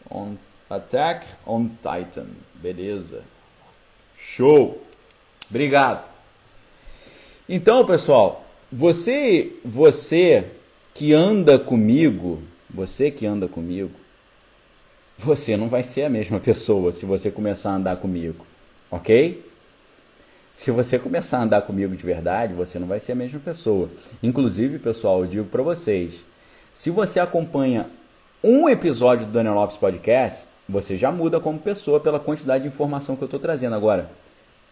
[0.10, 0.36] On
[0.70, 3.24] Attack on Titan, beleza?
[4.18, 4.82] Show.
[5.50, 6.10] Obrigado.
[7.50, 10.46] Então, pessoal, você, você
[10.94, 13.92] que anda comigo, você que anda comigo,
[15.18, 18.46] você não vai ser a mesma pessoa se você começar a andar comigo,
[18.90, 19.44] ok?
[20.54, 23.90] Se você começar a andar comigo de verdade, você não vai ser a mesma pessoa.
[24.22, 26.26] Inclusive, pessoal, eu digo para vocês,
[26.74, 27.88] se você acompanha
[28.44, 33.16] um episódio do Daniel Lopes Podcast, você já muda como pessoa pela quantidade de informação
[33.16, 34.10] que eu estou trazendo agora.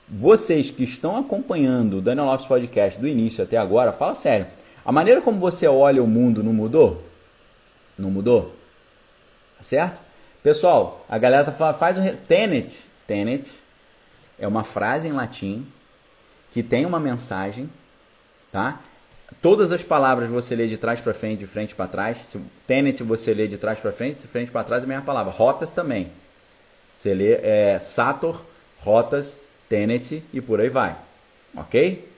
[0.07, 4.47] Vocês que estão acompanhando o Daniel Lopes Podcast do início até agora, fala sério.
[4.85, 7.03] A maneira como você olha o mundo não mudou?
[7.97, 8.53] Não mudou?
[9.59, 10.01] Certo?
[10.41, 12.85] Pessoal, a galera tá faz um tenet.
[13.05, 13.66] Tenet
[14.39, 15.65] é uma frase em latim
[16.51, 17.69] que tem uma mensagem,
[18.51, 18.79] tá?
[19.41, 22.37] Todas as palavras você lê de trás para frente, de frente para trás.
[22.65, 25.31] Tenet você lê de trás para frente, de frente para trás é a mesma palavra.
[25.31, 26.11] Rotas também.
[26.97, 28.45] Você lê é, Sator,
[28.79, 29.35] rotas,
[29.67, 30.95] Tenet e por aí vai.
[31.55, 32.09] Ok?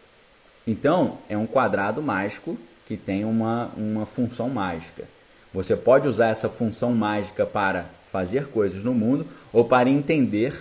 [0.67, 5.05] Então, é um quadrado mágico que tem uma, uma função mágica.
[5.51, 10.53] Você pode usar essa função mágica para fazer coisas no mundo ou para entender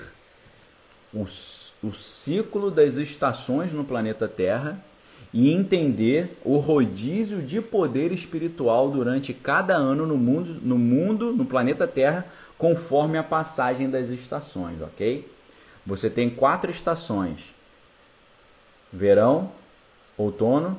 [1.13, 4.83] o, o ciclo das estações no planeta Terra
[5.33, 11.45] e entender o rodízio de poder espiritual durante cada ano no mundo, no mundo, no
[11.45, 15.31] planeta Terra, conforme a passagem das estações, ok?
[15.85, 17.55] Você tem quatro estações:
[18.93, 19.53] verão,
[20.17, 20.79] outono,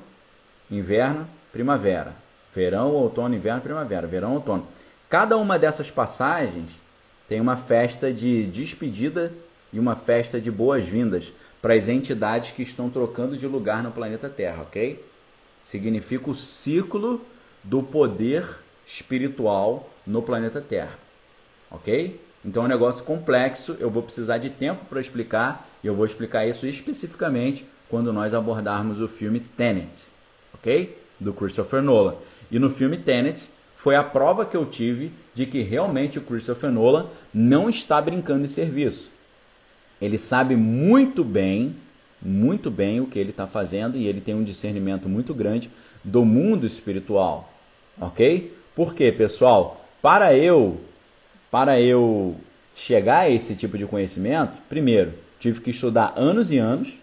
[0.69, 2.13] inverno, primavera.
[2.53, 4.07] Verão, outono, inverno, primavera.
[4.07, 4.67] Verão, outono.
[5.07, 6.82] Cada uma dessas passagens
[7.27, 9.32] tem uma festa de despedida
[9.72, 14.30] e uma festa de boas-vindas para as entidades que estão trocando de lugar no planeta
[14.30, 15.03] Terra, ok?
[15.63, 17.24] Significa o ciclo
[17.63, 18.45] do poder
[18.86, 20.97] espiritual no planeta Terra,
[21.70, 22.20] ok?
[22.43, 26.05] Então é um negócio complexo, eu vou precisar de tempo para explicar e eu vou
[26.05, 30.11] explicar isso especificamente quando nós abordarmos o filme Tenet,
[30.53, 30.97] ok?
[31.20, 32.15] Do Christopher Nolan.
[32.49, 36.72] E no filme Tenet foi a prova que eu tive de que realmente o Christopher
[36.72, 39.11] Nolan não está brincando em serviço.
[40.02, 41.76] Ele sabe muito bem,
[42.22, 45.70] muito bem o que ele está fazendo e ele tem um discernimento muito grande
[46.04, 47.52] do mundo espiritual,
[48.00, 48.56] ok?
[48.76, 49.86] Por quê, pessoal?
[50.02, 50.80] Para eu,
[51.52, 52.36] para eu
[52.74, 57.00] chegar a esse tipo de conhecimento, primeiro tive que estudar anos e anos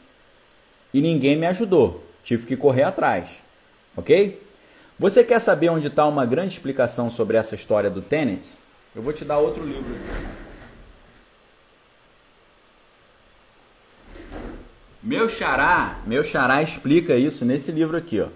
[0.92, 2.04] e ninguém me ajudou.
[2.22, 3.42] Tive que correr atrás,
[3.96, 4.42] ok?
[4.98, 8.48] Você quer saber onde está uma grande explicação sobre essa história do Tenet?
[8.94, 9.94] Eu vou te dar outro livro.
[15.06, 18.26] Meu xará, meu xará explica isso nesse livro aqui, ó.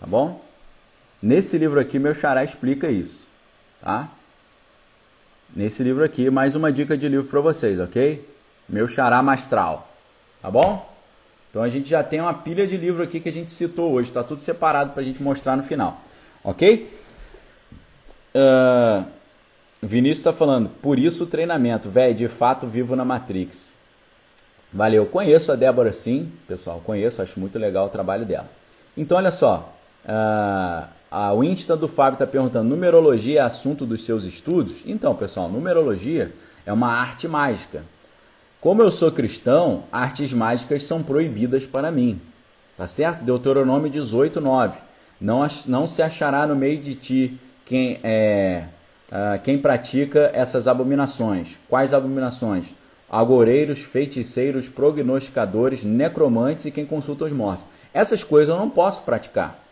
[0.00, 0.44] Tá bom?
[1.22, 3.28] Nesse livro aqui, meu xará explica isso,
[3.80, 4.08] tá?
[5.54, 8.28] Nesse livro aqui, mais uma dica de livro para vocês, ok?
[8.68, 9.88] Meu xará mastral,
[10.42, 10.92] tá bom?
[11.50, 14.10] Então a gente já tem uma pilha de livro aqui que a gente citou hoje,
[14.10, 16.00] tá tudo separado para a gente mostrar no final,
[16.42, 16.92] ok?
[18.34, 19.06] Uh,
[19.80, 23.85] Vinícius está falando, por isso o treinamento, velho, de fato vivo na Matrix.
[24.76, 28.46] Valeu, conheço a Débora sim, pessoal, conheço, acho muito legal o trabalho dela.
[28.94, 29.74] Então olha só,
[30.04, 34.82] uh, a Winston do Fábio está perguntando: numerologia é assunto dos seus estudos?
[34.84, 36.30] Então, pessoal, numerologia
[36.66, 37.84] é uma arte mágica.
[38.60, 42.20] Como eu sou cristão, artes mágicas são proibidas para mim.
[42.76, 43.24] Tá certo?
[43.24, 44.76] Deuteronômio 18, 9.
[45.18, 48.64] Não, não se achará no meio de ti quem, é,
[49.08, 51.56] uh, quem pratica essas abominações.
[51.66, 52.74] Quais abominações?
[53.10, 57.64] Agoreiros, feiticeiros, prognosticadores, necromantes e quem consulta os mortos.
[57.94, 59.62] Essas coisas eu não posso praticar.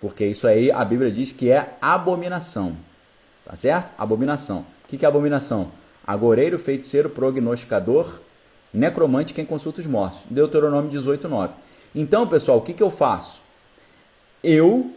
[0.00, 2.76] Porque isso aí a Bíblia diz que é abominação.
[3.44, 3.92] Tá certo?
[3.98, 4.66] Abominação.
[4.84, 5.70] O que é abominação?
[6.06, 8.20] Agoreiro, feiticeiro, prognosticador,
[8.72, 10.20] necromante, quem consulta os mortos.
[10.28, 11.54] Deuteronômio 18, 9.
[11.94, 13.40] Então, pessoal, o que, eu faço?
[14.42, 14.90] Eu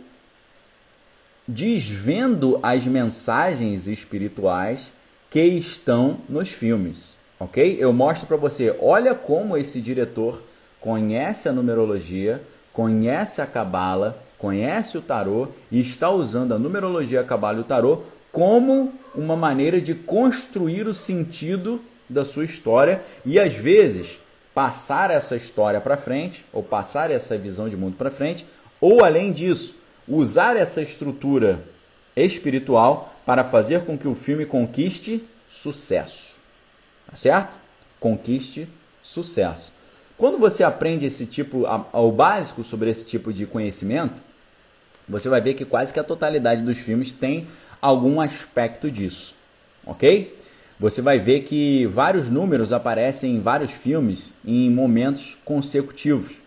[1.48, 4.92] desvendo as mensagens espirituais
[5.30, 7.78] que estão nos filmes, ok?
[7.80, 10.42] Eu mostro para você, olha como esse diretor
[10.80, 17.24] conhece a numerologia, conhece a cabala, conhece o tarô e está usando a numerologia, a
[17.24, 23.02] cabala e o tarô como uma maneira de construir o sentido da sua história.
[23.26, 24.20] E às vezes
[24.54, 28.46] passar essa história para frente ou passar essa visão de mundo para frente
[28.80, 29.76] ou além disso
[30.08, 31.64] usar essa estrutura
[32.16, 36.37] espiritual para fazer com que o filme conquiste sucesso,
[37.14, 37.60] certo?
[38.00, 38.68] Conquiste
[39.04, 39.74] sucesso.
[40.18, 44.22] Quando você aprende esse tipo, ao básico sobre esse tipo de conhecimento,
[45.08, 47.48] você vai ver que quase que a totalidade dos filmes tem
[47.82, 49.36] algum aspecto disso,
[49.86, 50.36] ok?
[50.80, 56.42] Você vai ver que vários números aparecem em vários filmes em momentos consecutivos.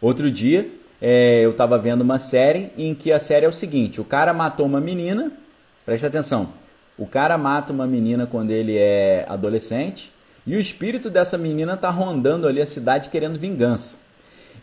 [0.00, 0.68] Outro dia
[1.00, 4.32] é, eu estava vendo uma série em que a série é o seguinte: o cara
[4.32, 5.30] matou uma menina,
[5.84, 6.52] presta atenção,
[6.98, 10.12] o cara mata uma menina quando ele é adolescente
[10.46, 13.98] e o espírito dessa menina está rondando ali a cidade querendo vingança.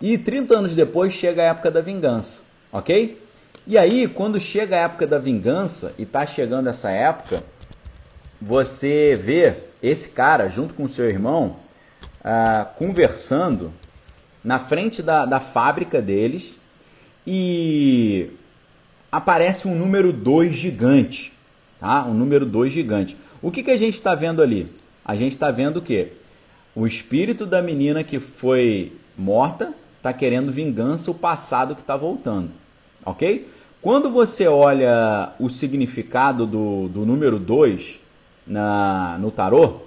[0.01, 3.21] E 30 anos depois chega a época da vingança, ok?
[3.65, 7.43] E aí, quando chega a época da vingança, e tá chegando essa época,
[8.41, 11.57] você vê esse cara junto com seu irmão
[12.23, 13.71] ah, conversando
[14.43, 16.59] na frente da, da fábrica deles
[17.25, 18.29] e
[19.09, 21.31] aparece um número 2 gigante,
[21.84, 22.05] tá?
[22.05, 23.17] Um número 2 gigante.
[23.41, 24.67] O que, que a gente está vendo ali?
[25.03, 26.13] A gente está vendo o quê?
[26.75, 32.63] O espírito da menina que foi morta está querendo vingança, o passado que está voltando
[33.05, 33.47] ok?
[33.81, 37.99] Quando você olha o significado do, do número 2
[39.19, 39.81] no tarô,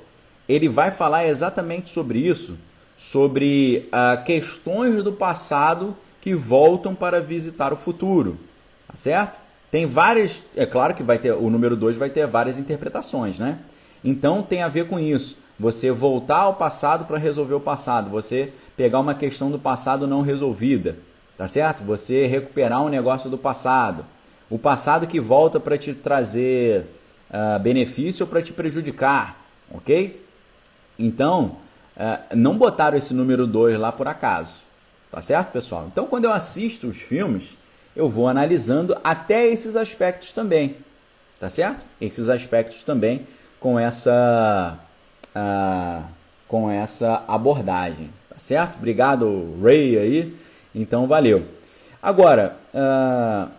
[0.48, 2.56] ele vai falar exatamente sobre isso,
[2.96, 8.38] sobre uh, questões do passado que voltam para visitar o futuro,
[8.86, 9.40] tá certo?
[9.70, 13.58] Tem várias, é claro que vai ter o número 2 vai ter várias interpretações, né?
[14.04, 15.38] Então tem a ver com isso.
[15.58, 20.20] Você voltar ao passado para resolver o passado, você pegar uma questão do passado não
[20.20, 20.96] resolvida
[21.36, 21.84] tá certo?
[21.84, 24.04] Você recuperar um negócio do passado,
[24.48, 26.86] o passado que volta para te trazer
[27.30, 29.38] uh, benefício ou para te prejudicar,
[29.70, 30.24] ok?
[30.98, 31.56] Então,
[31.96, 34.62] uh, não botaram esse número 2 lá por acaso,
[35.10, 35.86] tá certo, pessoal?
[35.88, 37.56] Então, quando eu assisto os filmes,
[37.96, 40.76] eu vou analisando até esses aspectos também,
[41.40, 41.84] tá certo?
[42.00, 43.26] Esses aspectos também
[43.58, 44.78] com essa
[45.34, 46.04] uh,
[46.46, 48.76] com essa abordagem, tá certo?
[48.76, 50.36] Obrigado, Ray aí
[50.76, 51.42] então, valeu.
[52.02, 53.50] Agora, uh,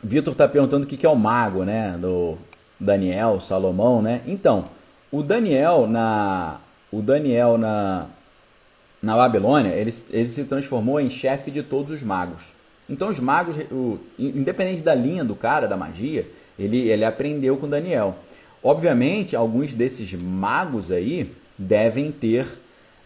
[0.00, 1.98] Vitor está perguntando o que é o mago, né?
[1.98, 2.38] Do
[2.78, 4.22] Daniel, Salomão, né?
[4.24, 4.64] Então,
[5.10, 6.60] o Daniel na,
[6.92, 8.06] o Daniel na,
[9.02, 12.53] na Babilônia, ele, ele se transformou em chefe de todos os magos.
[12.88, 16.28] Então, os magos, o, independente da linha do cara, da magia,
[16.58, 18.16] ele, ele aprendeu com Daniel.
[18.62, 22.46] Obviamente, alguns desses magos aí devem ter,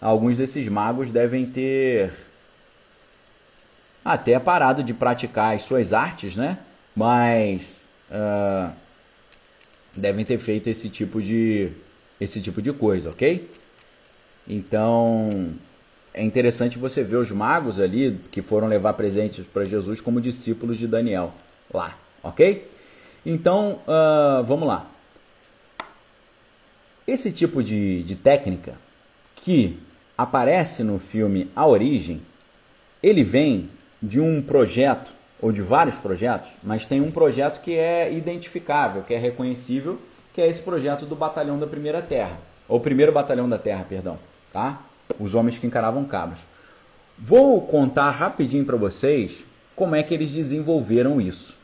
[0.00, 2.12] alguns desses magos devem ter
[4.04, 6.58] até parado de praticar as suas artes, né?
[6.94, 8.72] Mas uh,
[9.94, 11.70] devem ter feito esse tipo de
[12.20, 13.48] esse tipo de coisa, ok?
[14.48, 15.54] Então
[16.12, 20.76] é interessante você ver os magos ali que foram levar presentes para Jesus como discípulos
[20.76, 21.32] de Daniel
[21.72, 22.68] lá, ok?
[23.24, 24.86] Então uh, vamos lá.
[27.06, 28.74] Esse tipo de, de técnica
[29.36, 29.78] que
[30.16, 32.20] aparece no filme A Origem,
[33.02, 33.70] ele vem
[34.02, 39.14] de um projeto, ou de vários projetos, mas tem um projeto que é identificável, que
[39.14, 39.98] é reconhecível,
[40.34, 42.38] que é esse projeto do Batalhão da Primeira Terra,
[42.68, 44.18] ou Primeiro Batalhão da Terra, perdão,
[44.52, 44.82] tá?
[45.18, 46.40] Os homens que encaravam cabras.
[47.18, 49.44] Vou contar rapidinho para vocês
[49.74, 51.56] como é que eles desenvolveram isso,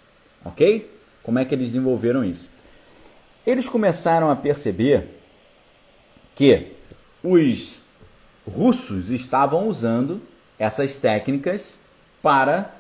[0.45, 0.91] ok?
[1.23, 2.51] Como é que eles desenvolveram isso?
[3.47, 5.09] Eles começaram a perceber
[6.35, 6.73] que
[7.23, 7.85] os
[8.47, 10.21] russos estavam usando
[10.59, 11.81] essas técnicas
[12.23, 12.71] para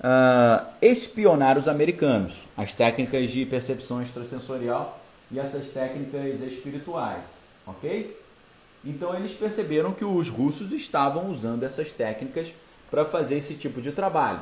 [0.00, 5.00] uh, espionar os americanos, as técnicas de percepção extrasensorial
[5.30, 7.24] e essas técnicas espirituais,
[7.66, 8.21] ok?
[8.84, 12.48] Então eles perceberam que os russos estavam usando essas técnicas
[12.90, 14.40] para fazer esse tipo de trabalho.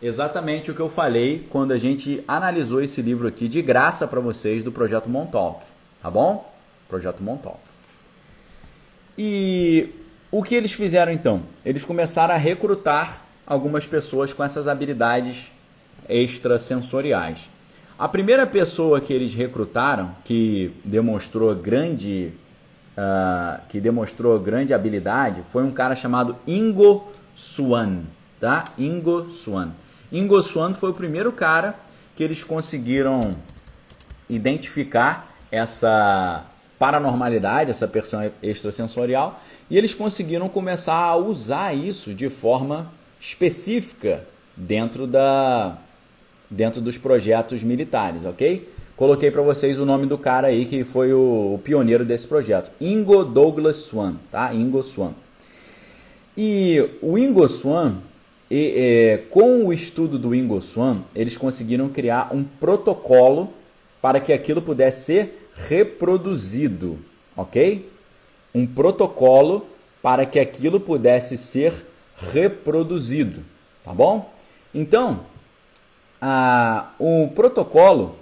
[0.00, 4.20] Exatamente o que eu falei quando a gente analisou esse livro aqui de graça para
[4.20, 5.64] vocês do projeto Montauk,
[6.00, 6.48] tá bom?
[6.88, 7.58] Projeto Montauk.
[9.16, 9.88] E
[10.30, 11.42] o que eles fizeram então?
[11.64, 15.50] Eles começaram a recrutar algumas pessoas com essas habilidades
[16.08, 17.50] extrasensoriais.
[17.98, 22.32] A primeira pessoa que eles recrutaram, que demonstrou grande,
[22.98, 28.00] uh, que demonstrou grande habilidade, foi um cara chamado Ingo Swan,
[28.40, 28.64] tá?
[28.76, 29.70] Ingo Swan.
[30.10, 31.76] Ingo Swan foi o primeiro cara
[32.16, 33.20] que eles conseguiram
[34.28, 36.44] identificar essa
[36.78, 39.40] paranormalidade, essa percepção extrasensorial,
[39.70, 42.90] e eles conseguiram começar a usar isso de forma
[43.20, 44.24] específica
[44.56, 45.76] dentro, da,
[46.50, 48.68] dentro dos projetos militares, ok?
[48.98, 52.68] Coloquei para vocês o nome do cara aí que foi o, o, pioneiro desse projeto,
[52.80, 54.52] Ingo Douglas Swan, tá?
[54.52, 55.12] Ingo Swan.
[56.36, 57.98] E o Ingo Swan,
[58.50, 63.52] e, é, com o estudo do Ingo Swan, eles conseguiram criar um protocolo
[64.02, 66.98] para que aquilo pudesse ser reproduzido,
[67.36, 67.88] ok?
[68.52, 69.64] Um protocolo
[70.02, 71.86] para que aquilo pudesse ser
[72.32, 73.44] reproduzido,
[73.84, 74.28] tá bom?
[74.74, 75.20] Então,
[76.20, 78.16] a, o protocolo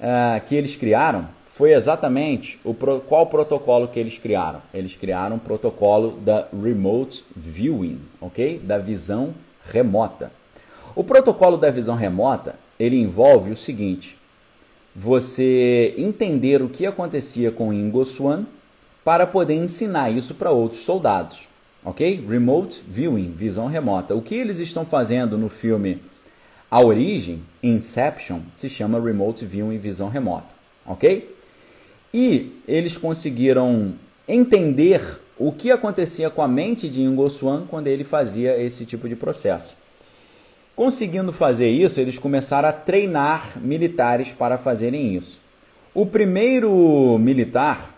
[0.00, 4.62] a, que eles criaram foi exatamente o pro, qual protocolo que eles criaram?
[4.72, 8.58] Eles criaram o protocolo da remote viewing, ok?
[8.58, 9.34] Da visão
[9.72, 10.32] remota.
[10.94, 14.16] O protocolo da visão remota ele envolve o seguinte:
[14.94, 18.44] você entender o que acontecia com Ingo Swan
[19.04, 21.48] para poder ensinar isso para outros soldados
[21.84, 22.24] ok?
[22.28, 24.14] Remote viewing, visão remota.
[24.14, 26.00] O que eles estão fazendo no filme
[26.70, 30.54] A Origem, Inception, se chama Remote Viewing, visão remota,
[30.84, 31.34] ok?
[32.12, 33.94] E eles conseguiram
[34.26, 35.00] entender
[35.38, 39.16] o que acontecia com a mente de Ingo Swan quando ele fazia esse tipo de
[39.16, 39.76] processo.
[40.76, 45.40] Conseguindo fazer isso, eles começaram a treinar militares para fazerem isso.
[45.94, 47.94] O primeiro militar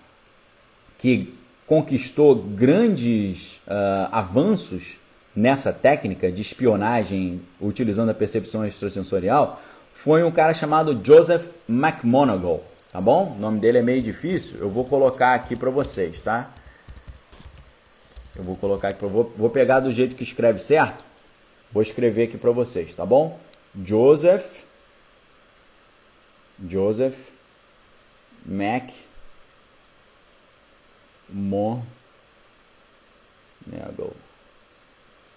[0.96, 1.34] que
[1.66, 5.00] conquistou grandes uh, avanços
[5.40, 9.60] nessa técnica de espionagem utilizando a percepção extrasensorial
[9.92, 12.62] foi um cara chamado Joseph McMonagall,
[12.92, 13.34] tá bom?
[13.36, 16.50] O nome dele é meio difícil, eu vou colocar aqui para vocês, tá?
[18.36, 21.04] Eu vou colocar aqui, vou, vou pegar do jeito que escreve certo,
[21.72, 23.38] vou escrever aqui para vocês, tá bom?
[23.82, 24.62] Joseph,
[26.68, 27.30] Joseph
[28.44, 28.90] Mac
[31.30, 31.74] Monagle.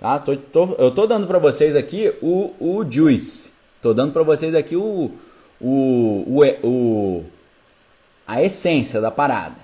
[0.04, 0.20] Tá?
[0.20, 3.54] Tô, tô, eu tô dando para vocês aqui o, o Juice.
[3.82, 5.10] Tô dando para vocês aqui o,
[5.62, 5.70] o,
[6.28, 7.26] o, o,
[8.28, 9.56] a essência da parada.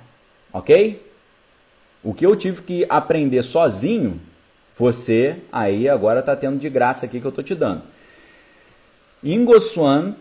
[0.53, 1.05] Ok?
[2.01, 4.17] O que eu tive que aprender sozinho,
[4.77, 7.81] você aí agora tá tendo de graça aqui que eu tô te dando.
[9.21, 10.15] Ingo Swan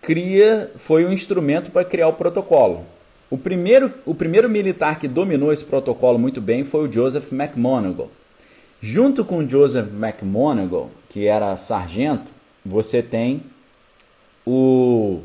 [0.00, 2.86] cria, foi um instrumento para criar o protocolo.
[3.28, 8.12] O primeiro, o primeiro militar que dominou esse protocolo muito bem foi o Joseph McMonagall.
[8.82, 12.32] Junto com Joseph McMonagall, que era sargento,
[12.64, 13.42] você tem
[14.46, 15.20] o,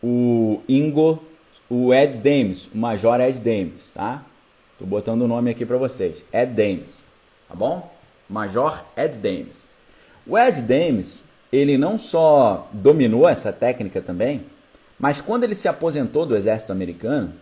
[0.00, 1.20] o Ingo,
[1.68, 4.22] o Ed Dames, o Major Ed Dames, tá?
[4.78, 7.04] Tô botando o nome aqui para vocês, Ed Dames,
[7.48, 7.92] tá bom?
[8.28, 9.68] Major Ed Dames.
[10.24, 14.42] O Ed Dames, ele não só dominou essa técnica também,
[14.96, 17.34] mas quando ele se aposentou do exército americano,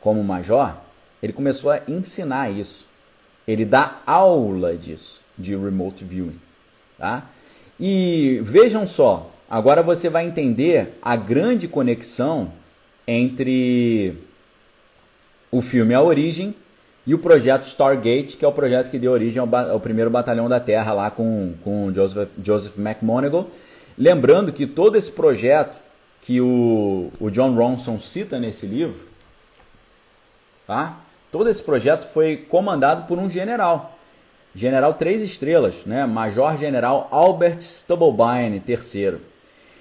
[0.00, 0.76] como major,
[1.22, 2.88] ele começou a ensinar isso.
[3.46, 6.38] Ele dá aula disso, de remote viewing.
[6.98, 7.28] Tá?
[7.78, 12.52] E vejam só, agora você vai entender a grande conexão
[13.06, 14.14] entre
[15.50, 16.54] o filme A Origem
[17.06, 20.48] e o projeto Stargate, que é o projeto que deu origem ao, ao primeiro batalhão
[20.48, 22.74] da Terra lá com, com Joseph, Joseph.
[23.96, 25.80] Lembrando que todo esse projeto
[26.20, 29.06] que o, o John Ronson cita nesse livro,
[30.66, 30.98] tá?
[31.36, 33.96] Todo esse projeto foi comandado por um general.
[34.54, 36.06] General três estrelas, né?
[36.06, 39.18] Major General Albert Stubblebine III.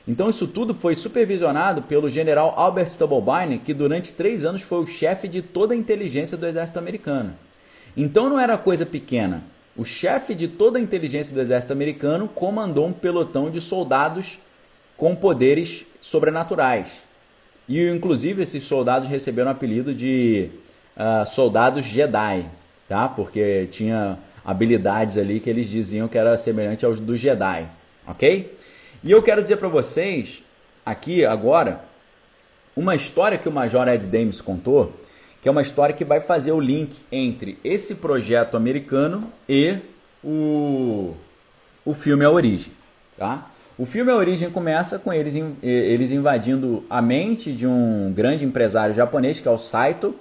[0.07, 4.85] Então isso tudo foi supervisionado pelo General Albert Stubblebine, que durante três anos foi o
[4.85, 7.33] chefe de toda a inteligência do exército americano.
[7.95, 9.43] Então não era coisa pequena.
[9.77, 14.39] O chefe de toda a inteligência do exército americano comandou um pelotão de soldados
[14.97, 17.03] com poderes sobrenaturais.
[17.67, 20.49] E inclusive esses soldados receberam o apelido de
[20.95, 22.45] uh, soldados Jedi,
[22.87, 23.07] tá?
[23.07, 27.67] Porque tinha habilidades ali que eles diziam que era semelhante aos do Jedi,
[28.07, 28.55] ok?
[29.03, 30.43] E eu quero dizer para vocês
[30.85, 31.81] aqui agora
[32.75, 34.93] uma história que o Major Ed Dames contou,
[35.41, 39.77] que é uma história que vai fazer o link entre esse projeto americano e
[40.23, 41.13] o,
[41.85, 42.73] o filme A Origem,
[43.17, 43.49] tá?
[43.77, 48.95] O filme A Origem começa com eles, eles invadindo a mente de um grande empresário
[48.95, 50.15] japonês, que é o Saito,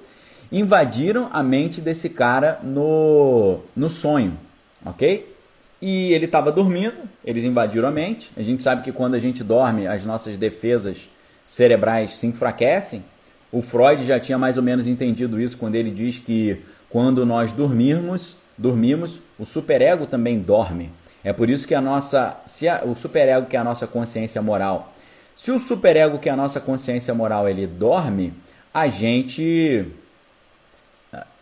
[0.50, 4.38] invadiram a mente desse cara no, no sonho,
[4.84, 5.34] ok?
[5.80, 8.32] E ele estava dormindo, eles invadiram a mente.
[8.36, 11.10] A gente sabe que quando a gente dorme, as nossas defesas
[11.44, 13.04] cerebrais se enfraquecem.
[13.52, 17.52] O Freud já tinha mais ou menos entendido isso quando ele diz que quando nós
[17.52, 20.90] dormirmos, dormimos, o superego também dorme.
[21.22, 24.40] É por isso que a nossa, se a, o superego que é a nossa consciência
[24.40, 24.92] moral,
[25.34, 28.32] se o superego que é a nossa consciência moral ele dorme,
[28.72, 29.86] a gente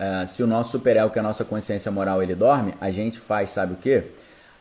[0.00, 3.18] uh, se o nosso superego, que é a nossa consciência moral, ele dorme, a gente
[3.18, 4.04] faz, sabe o que?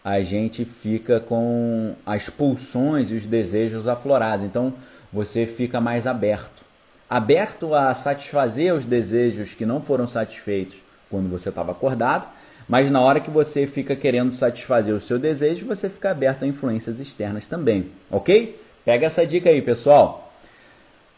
[0.03, 4.45] A gente fica com as pulsões e os desejos aflorados.
[4.45, 4.73] Então
[5.11, 6.65] você fica mais aberto.
[7.09, 12.27] Aberto a satisfazer os desejos que não foram satisfeitos quando você estava acordado,
[12.67, 16.47] mas na hora que você fica querendo satisfazer o seu desejo, você fica aberto a
[16.47, 18.57] influências externas também, ok?
[18.85, 20.30] Pega essa dica aí, pessoal.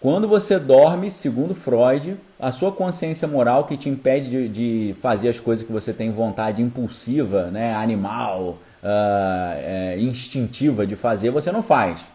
[0.04, 5.30] Quando você dorme, segundo Freud, a sua consciência moral que te impede de, de fazer
[5.30, 11.64] as coisas que você tem vontade impulsiva, né, animal, uh, instintiva de fazer, você não
[11.64, 12.12] faz.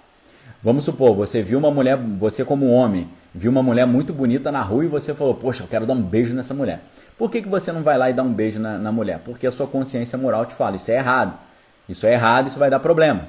[0.62, 4.60] Vamos supor, você viu uma mulher, você como homem, viu uma mulher muito bonita na
[4.60, 6.82] rua e você falou, poxa, eu quero dar um beijo nessa mulher.
[7.16, 9.22] Por que, que você não vai lá e dá um beijo na, na mulher?
[9.24, 11.38] Porque a sua consciência moral te fala, isso é errado,
[11.88, 13.26] isso é errado, isso vai dar problema.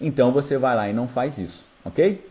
[0.00, 2.26] Então você vai lá e não faz isso, ok?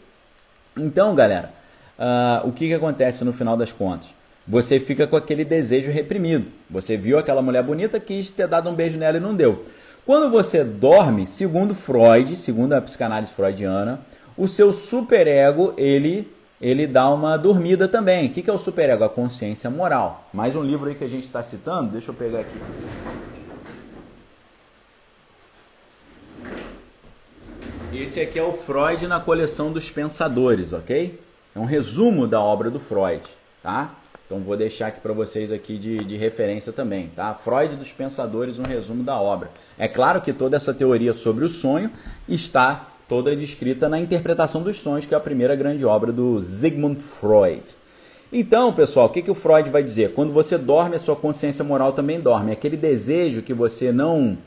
[0.76, 1.59] Então, galera,
[2.00, 4.16] uh, o que, que acontece no final das contas?
[4.48, 6.52] Você fica com aquele desejo reprimido.
[6.70, 9.64] Você viu aquela mulher bonita, quis ter dado um beijo nela e não deu.
[10.06, 14.00] Quando você dorme, segundo Freud, segundo a psicanálise freudiana,
[14.36, 16.28] o seu superego, ele
[16.62, 18.28] ele dá uma dormida também.
[18.28, 19.04] O que é o superego?
[19.04, 20.28] A consciência moral.
[20.34, 22.58] Mais um livro aí que a gente está citando, deixa eu pegar aqui.
[27.94, 31.20] Esse aqui é o Freud na coleção dos pensadores, ok?
[31.60, 33.22] É um resumo da obra do Freud,
[33.62, 33.94] tá?
[34.26, 37.34] Então vou deixar aqui para vocês aqui de, de referência também, tá?
[37.34, 39.52] Freud dos Pensadores, um resumo da obra.
[39.78, 41.92] É claro que toda essa teoria sobre o sonho
[42.30, 47.02] está toda descrita na Interpretação dos Sonhos, que é a primeira grande obra do Sigmund
[47.02, 47.62] Freud.
[48.32, 50.14] Então, pessoal, o que, que o Freud vai dizer?
[50.14, 52.54] Quando você dorme, a sua consciência moral também dorme.
[52.54, 54.38] Aquele desejo que você não.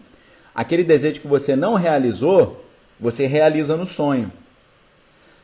[0.54, 2.64] Aquele desejo que você não realizou,
[2.98, 4.32] você realiza no sonho.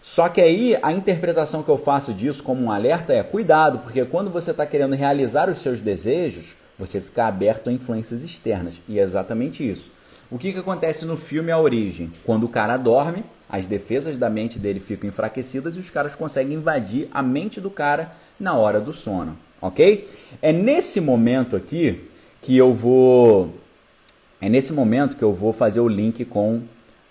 [0.00, 4.04] Só que aí a interpretação que eu faço disso como um alerta é cuidado, porque
[4.04, 8.80] quando você está querendo realizar os seus desejos, você fica aberto a influências externas.
[8.88, 9.90] E é exatamente isso.
[10.30, 12.12] O que, que acontece no filme A Origem?
[12.24, 16.54] Quando o cara dorme, as defesas da mente dele ficam enfraquecidas e os caras conseguem
[16.54, 20.06] invadir a mente do cara na hora do sono, ok?
[20.42, 22.08] É nesse momento aqui
[22.42, 23.54] que eu vou.
[24.40, 26.62] É nesse momento que eu vou fazer o link com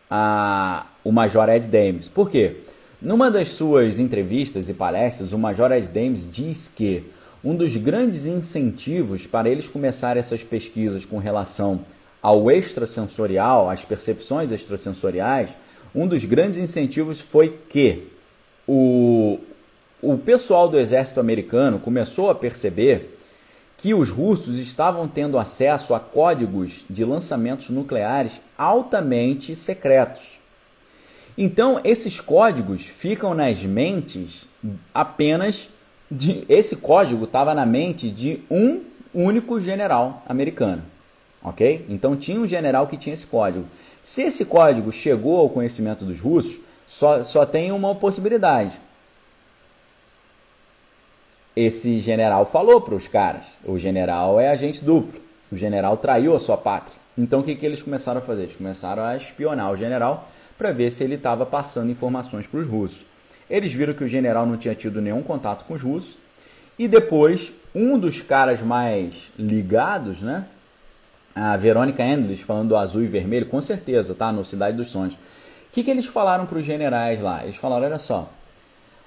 [0.09, 2.07] a, o Major Ed Dames.
[2.07, 2.57] Por quê?
[2.99, 7.03] Numa das suas entrevistas e palestras, o Major Ed Dames diz que
[7.43, 11.81] um dos grandes incentivos para eles começarem essas pesquisas com relação
[12.23, 15.55] ao extrasensorial, às percepções extrasensoriais,
[15.93, 18.07] um dos grandes incentivos foi que
[18.67, 19.37] o,
[20.01, 23.15] o pessoal do exército americano começou a perceber
[23.77, 30.36] que os russos estavam tendo acesso a códigos de lançamentos nucleares altamente secretos.
[31.37, 34.47] Então, esses códigos ficam nas mentes
[34.93, 35.69] apenas
[36.09, 36.43] de.
[36.49, 38.83] Esse código estava na mente de um
[39.13, 40.83] único general americano.
[41.43, 41.85] Ok?
[41.87, 43.65] Então, tinha um general que tinha esse código.
[44.01, 48.81] Se esse código chegou ao conhecimento dos russos, só, só tem uma possibilidade.
[51.55, 56.39] Esse general falou para os caras: o general é agente duplo, o general traiu a
[56.39, 56.97] sua pátria.
[57.15, 58.43] Então, o que, que eles começaram a fazer?
[58.43, 60.27] Eles começaram a espionar o general
[60.57, 63.05] para ver se ele estava passando informações para os russos.
[63.49, 66.17] Eles viram que o general não tinha tido nenhum contato com os russos
[66.77, 70.45] E depois, um dos caras mais ligados, né?
[71.33, 74.31] A Verônica Endless falando do azul e vermelho, com certeza, tá?
[74.31, 75.15] No Cidade dos Sonhos.
[75.15, 75.19] O
[75.71, 77.43] que, que eles falaram para os generais lá?
[77.43, 78.31] Eles falaram, olha só,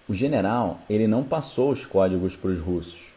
[0.08, 3.12] o general, ele não passou os códigos para os russos.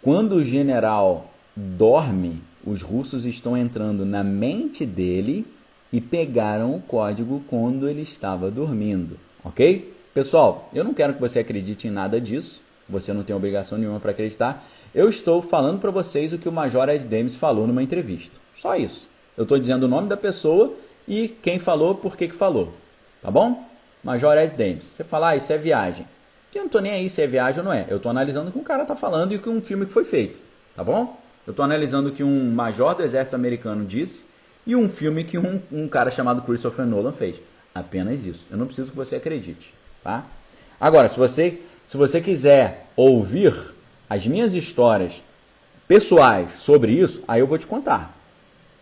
[0.00, 5.46] Quando o general dorme, os russos estão entrando na mente dele
[5.92, 9.92] e pegaram o código quando ele estava dormindo, ok?
[10.14, 14.00] Pessoal, eu não quero que você acredite em nada disso, você não tem obrigação nenhuma
[14.00, 14.64] para acreditar.
[14.94, 18.38] Eu estou falando para vocês o que o Major Ed Dames falou numa entrevista.
[18.54, 19.08] Só isso.
[19.36, 20.74] Eu estou dizendo o nome da pessoa
[21.08, 22.72] e quem falou, por que, que falou.
[23.22, 23.66] Tá bom?
[24.04, 24.86] Major Ed Dames.
[24.86, 26.06] Você fala, ah, isso é viagem.
[26.54, 27.86] Eu não estou nem aí se é viagem ou não é.
[27.88, 29.92] Eu estou analisando o que um cara está falando e o que um filme que
[29.92, 30.42] foi feito.
[30.76, 31.18] Tá bom?
[31.46, 34.26] Eu estou analisando o que um major do exército americano disse
[34.66, 37.40] e um filme que um, um cara chamado Christopher Nolan fez.
[37.74, 38.46] Apenas isso.
[38.50, 39.74] Eu não preciso que você acredite.
[40.02, 40.24] Tá?
[40.80, 43.54] Agora, se você, se você quiser ouvir
[44.08, 45.24] as minhas histórias
[45.88, 48.16] pessoais sobre isso, aí eu vou te contar.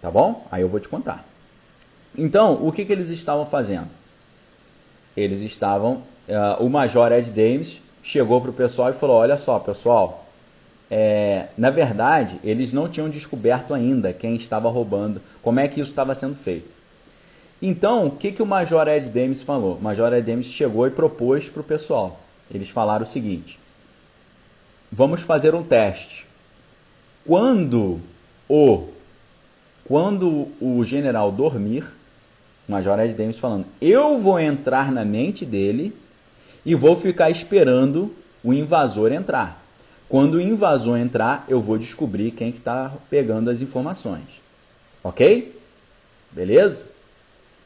[0.01, 0.47] Tá bom?
[0.51, 1.25] Aí eu vou te contar.
[2.17, 3.89] Então, o que, que eles estavam fazendo?
[5.17, 6.03] Eles estavam.
[6.29, 10.27] Uh, o Major Ed Dames chegou para o pessoal e falou: Olha só, pessoal,
[10.91, 15.91] é, na verdade, eles não tinham descoberto ainda quem estava roubando, como é que isso
[15.91, 16.75] estava sendo feito.
[17.63, 19.77] Então, o que, que o Major Ed Dames falou?
[19.77, 22.19] O Major Ed Dames chegou e propôs para o pessoal.
[22.53, 23.61] Eles falaram o seguinte:
[24.91, 26.27] vamos fazer um teste.
[27.25, 28.01] Quando
[28.49, 28.89] o
[29.85, 31.85] quando o general dormir,
[32.69, 35.93] o Major Ed Dames falando, eu vou entrar na mente dele
[36.65, 39.60] e vou ficar esperando o invasor entrar.
[40.11, 44.43] Quando o invasor entrar, eu vou descobrir quem que está pegando as informações.
[45.05, 45.57] Ok?
[46.33, 46.87] Beleza?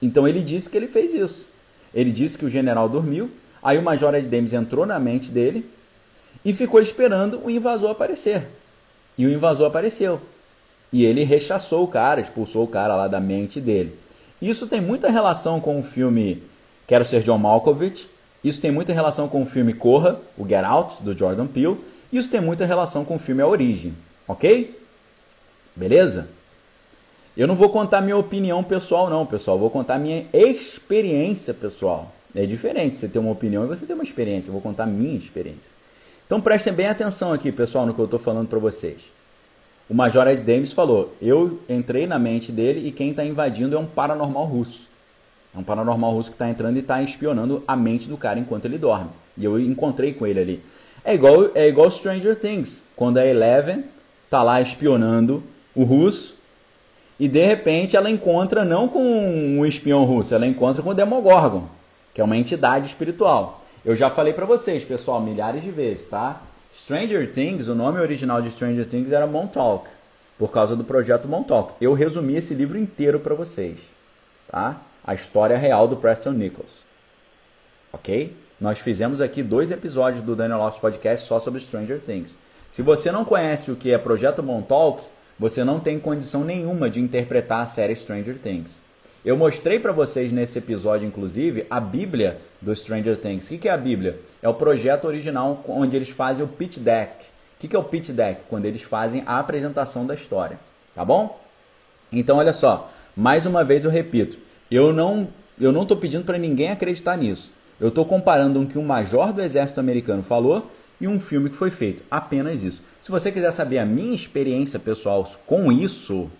[0.03, 1.49] Então ele disse que ele fez isso.
[1.95, 3.31] Ele disse que o general dormiu,
[3.63, 5.67] aí o Major Ed entrou na mente dele
[6.45, 8.47] e ficou esperando o invasor aparecer.
[9.17, 10.21] E o invasor apareceu.
[10.93, 13.99] E ele rechaçou o cara, expulsou o cara lá da mente dele.
[14.43, 16.43] Isso tem muita relação com o filme
[16.87, 18.07] Quero Ser John Malkovich.
[18.45, 21.81] Isso tem muita relação com o filme Corra, o Get Out, do Jordan Peele.
[22.13, 24.81] Isso tem muita relação com o filme A Origem, ok?
[25.75, 26.29] Beleza?
[27.37, 29.59] Eu não vou contar minha opinião pessoal, não, pessoal.
[29.59, 32.13] Vou contar minha experiência pessoal.
[32.35, 34.51] É diferente você ter uma opinião e você ter uma experiência.
[34.51, 35.73] Eu vou contar minha experiência.
[36.27, 39.13] Então prestem bem atenção aqui, pessoal, no que eu estou falando para vocês.
[39.89, 43.79] O Major Ed Davis falou: Eu entrei na mente dele e quem está invadindo é
[43.79, 44.89] um paranormal russo.
[45.55, 48.65] É um paranormal russo que está entrando e está espionando a mente do cara enquanto
[48.65, 49.11] ele dorme.
[49.37, 50.63] E eu encontrei com ele ali.
[51.05, 53.85] É igual, é igual Stranger Things, quando a Eleven
[54.31, 55.43] tá lá espionando
[55.75, 56.39] o russo
[57.21, 61.69] e de repente ela encontra não com um espião russo, ela encontra com o Demogorgon,
[62.13, 63.63] que é uma entidade espiritual.
[63.85, 66.41] Eu já falei para vocês, pessoal, milhares de vezes, tá?
[66.73, 69.89] Stranger Things, o nome original de Stranger Things era Montauk,
[70.39, 71.75] por causa do projeto Montauk.
[71.81, 73.91] Eu resumi esse livro inteiro para vocês,
[74.51, 74.81] tá?
[75.07, 76.87] A história real do Preston Nichols.
[77.93, 78.35] OK?
[78.65, 82.39] Nós fizemos aqui dois episódios do Daniel Lofts Podcast só sobre Stranger Things.
[82.71, 85.03] Se você não conhece o que é Projeto Montauk,
[85.39, 88.81] você não tem condição nenhuma de interpretar a série Stranger Things.
[89.23, 93.51] Eu mostrei para vocês nesse episódio, inclusive, a Bíblia do Stranger Things.
[93.51, 94.19] O que é a Bíblia?
[94.41, 97.27] É o projeto original onde eles fazem o pitch deck.
[97.63, 98.45] O que é o pitch deck?
[98.49, 100.59] Quando eles fazem a apresentação da história.
[100.95, 101.39] Tá bom?
[102.11, 102.91] Então, olha só.
[103.15, 104.39] Mais uma vez eu repito.
[104.71, 105.29] Eu não
[105.61, 107.53] eu não estou pedindo para ninguém acreditar nisso.
[107.81, 110.71] Eu estou comparando o que um major do exército americano falou
[111.01, 112.03] e um filme que foi feito.
[112.11, 112.83] Apenas isso.
[113.01, 116.31] Se você quiser saber a minha experiência pessoal com isso,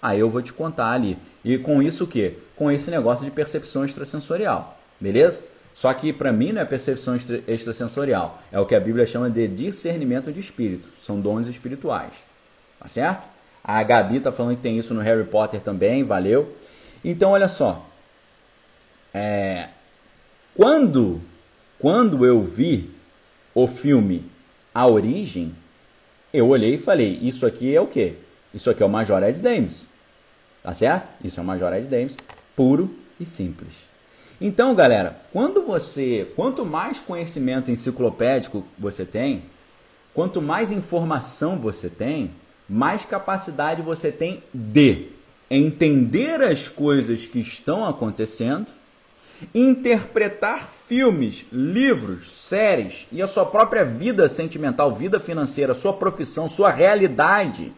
[0.00, 1.18] aí eu vou te contar ali.
[1.44, 2.34] E com isso o quê?
[2.56, 4.78] Com esse negócio de percepção extrasensorial.
[5.00, 5.44] Beleza?
[5.74, 8.40] Só que para mim não é percepção extrasensorial.
[8.52, 10.86] É o que a Bíblia chama de discernimento de espírito.
[10.98, 12.12] São dons espirituais.
[12.78, 13.28] Tá certo?
[13.64, 16.04] A Gabi tá falando que tem isso no Harry Potter também.
[16.04, 16.54] Valeu.
[17.04, 17.86] Então, olha só.
[19.14, 19.68] É,
[20.54, 21.20] quando,
[21.78, 22.90] quando eu vi
[23.54, 24.24] o filme
[24.74, 25.54] A Origem,
[26.32, 28.14] eu olhei e falei: Isso aqui é o quê?
[28.52, 29.88] Isso aqui é o Major Ed Dames.
[30.62, 31.12] Tá certo?
[31.24, 32.16] Isso é o Major Ed Dames,
[32.54, 33.86] puro e simples.
[34.40, 39.44] Então, galera, quando você, quanto mais conhecimento enciclopédico você tem,
[40.12, 42.30] quanto mais informação você tem,
[42.68, 45.08] mais capacidade você tem de
[45.50, 48.66] entender as coisas que estão acontecendo
[49.54, 56.70] interpretar filmes, livros, séries e a sua própria vida sentimental, vida financeira, sua profissão, sua
[56.70, 57.72] realidade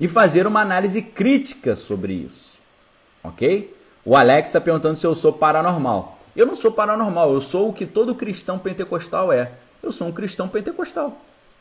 [0.00, 2.60] e fazer uma análise crítica sobre isso.
[3.22, 3.74] Ok?
[4.04, 6.18] O Alex está perguntando se eu sou paranormal.
[6.36, 9.52] Eu não sou paranormal, eu sou o que todo cristão pentecostal é.
[9.82, 11.20] Eu sou um cristão pentecostal.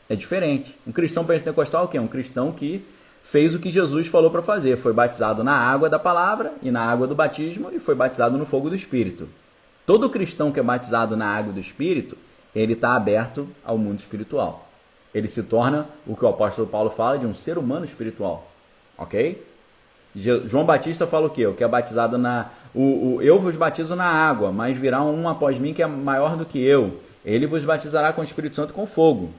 [0.09, 0.77] É diferente.
[0.85, 1.99] Um cristão pentecostal é o quê?
[1.99, 2.85] Um cristão que
[3.23, 4.77] fez o que Jesus falou para fazer.
[4.77, 8.45] Foi batizado na água da palavra e na água do batismo e foi batizado no
[8.45, 9.27] fogo do Espírito.
[9.85, 12.17] Todo cristão que é batizado na água do Espírito,
[12.53, 14.67] ele está aberto ao mundo espiritual.
[15.13, 18.47] Ele se torna o que o apóstolo Paulo fala de um ser humano espiritual.
[18.97, 19.43] Ok?
[20.15, 21.47] João Batista fala o quê?
[21.47, 22.51] O que é batizado na.
[22.73, 26.37] O, o, eu vos batizo na água, mas virá um após mim que é maior
[26.37, 26.99] do que eu.
[27.25, 29.31] Ele vos batizará com o Espírito Santo com fogo.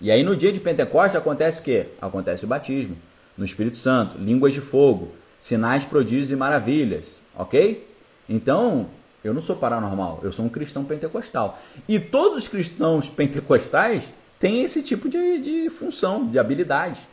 [0.00, 1.86] E aí no dia de Pentecostes acontece o quê?
[2.00, 2.96] Acontece o batismo
[3.36, 7.86] no Espírito Santo, línguas de fogo, sinais, prodígios e maravilhas, ok?
[8.28, 8.88] Então,
[9.22, 11.58] eu não sou paranormal, eu sou um cristão pentecostal.
[11.88, 17.08] E todos os cristãos pentecostais têm esse tipo de, de função, de habilidade.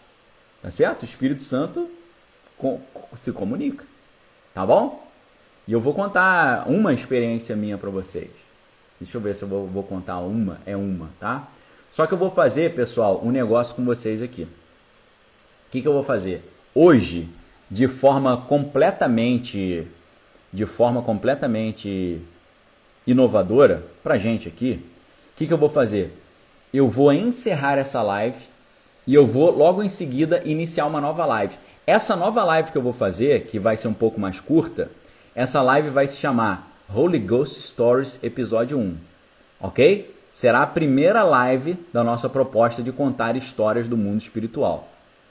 [0.61, 1.03] Tá certo?
[1.03, 1.89] O Espírito Santo
[3.15, 3.85] se comunica.
[4.53, 5.05] Tá bom?
[5.67, 8.29] E eu vou contar uma experiência minha para vocês.
[8.99, 10.59] Deixa eu ver se eu vou, vou, contar uma.
[10.65, 11.47] É uma, tá?
[11.95, 14.41] Só que eu vou fazer, pessoal, um negócio com vocês aqui.
[14.41, 14.47] O
[15.71, 16.43] que, que eu vou fazer?
[16.73, 17.29] Hoje,
[17.71, 19.87] de forma completamente,
[20.51, 22.21] de forma completamente
[23.07, 24.83] inovadora pra gente aqui,
[25.31, 26.11] o que, que eu vou fazer?
[26.73, 28.43] Eu vou encerrar essa live
[29.07, 31.57] e eu vou logo em seguida iniciar uma nova live.
[31.87, 34.91] Essa nova live que eu vou fazer, que vai ser um pouco mais curta,
[35.33, 38.97] essa live vai se chamar Holy Ghost Stories Episódio 1.
[39.61, 40.14] Ok?
[40.35, 44.85] Será a primeira live da nossa proposta de contar histórias do mundo espiritual.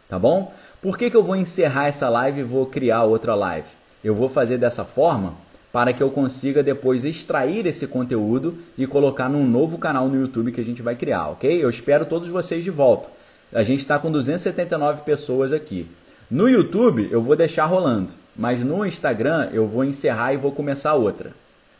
[0.08, 0.50] Tá bom?
[0.80, 3.68] Por que, que eu vou encerrar essa live e vou criar outra live?
[4.02, 5.34] Eu vou fazer dessa forma
[5.70, 10.52] para que eu consiga depois extrair esse conteúdo e colocar num novo canal no YouTube
[10.52, 11.62] que a gente vai criar, ok?
[11.62, 13.10] Eu espero todos vocês de volta.
[13.52, 15.86] A gente está com 279 pessoas aqui.
[16.30, 20.94] No YouTube eu vou deixar rolando, mas no Instagram eu vou encerrar e vou começar
[20.94, 21.34] outra,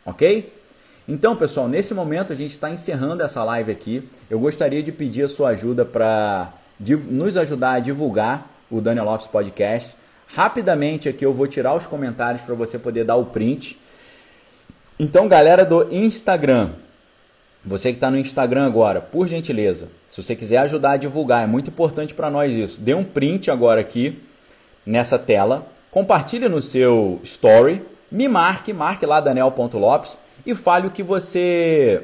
[0.05, 0.53] ok?
[1.07, 4.09] Então, pessoal, nesse momento a gente está encerrando essa live aqui.
[4.27, 9.27] Eu gostaria de pedir a sua ajuda para nos ajudar a divulgar o Daniel Lopes
[9.27, 9.97] Podcast.
[10.35, 13.79] Rapidamente aqui eu vou tirar os comentários para você poder dar o print.
[14.99, 16.71] Então, galera do Instagram,
[17.63, 21.47] você que está no Instagram agora, por gentileza, se você quiser ajudar a divulgar, é
[21.47, 22.81] muito importante para nós isso.
[22.81, 24.19] Dê um print agora aqui
[24.83, 31.03] nessa tela, compartilhe no seu story, me marque, marque lá Daniel.lopes e fale o que
[31.03, 32.03] você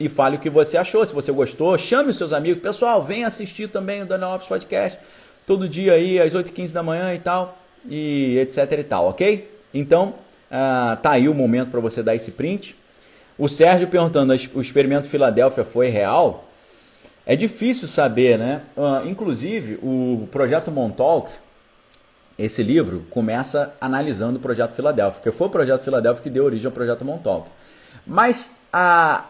[0.00, 3.22] e fale o que você achou, se você gostou, chame os seus amigos, pessoal, vem
[3.22, 4.98] assistir também o Daniel Lopes Podcast,
[5.46, 9.50] todo dia aí às 8h15 da manhã e tal, e etc e tal, ok?
[9.74, 10.14] Então,
[10.50, 12.74] uh, tá aí o momento para você dar esse print.
[13.36, 16.48] O Sérgio perguntando, o experimento Filadélfia foi real?
[17.26, 18.62] É difícil saber, né?
[18.74, 21.30] Uh, inclusive, o projeto Montauk,
[22.38, 26.66] esse livro começa analisando o projeto Filadélfia, porque foi o projeto Filadélfia que deu origem
[26.66, 27.46] ao projeto Montauk.
[28.10, 29.24] Mas a,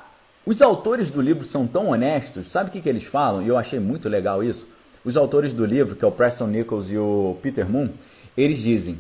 [0.47, 3.43] os autores do livro são tão honestos, sabe o que, que eles falam?
[3.43, 4.67] E eu achei muito legal isso.
[5.05, 7.91] Os autores do livro, que é o Preston Nichols e o Peter Moon,
[8.35, 8.99] eles dizem: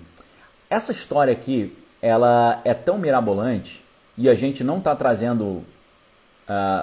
[0.68, 3.82] essa história aqui ela é tão mirabolante
[4.18, 5.64] e a gente não está trazendo uh,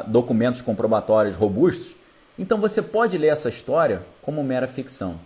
[0.07, 1.95] documentos comprobatórios robustos,
[2.37, 5.19] então você pode ler essa história como mera ficção,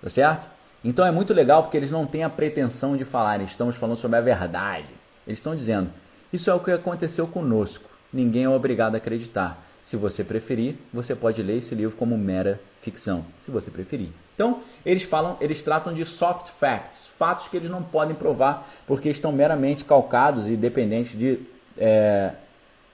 [0.00, 0.48] tá certo?
[0.84, 4.16] Então é muito legal porque eles não têm a pretensão de falar, estamos falando sobre
[4.16, 4.86] a verdade.
[5.26, 5.90] Eles estão dizendo,
[6.32, 7.90] isso é o que aconteceu conosco.
[8.12, 9.64] Ninguém é obrigado a acreditar.
[9.82, 14.08] Se você preferir, você pode ler esse livro como mera ficção, se você preferir.
[14.34, 19.08] Então, eles falam, eles tratam de soft facts, fatos que eles não podem provar porque
[19.08, 21.40] estão meramente calcados e dependentes de
[21.78, 22.32] é,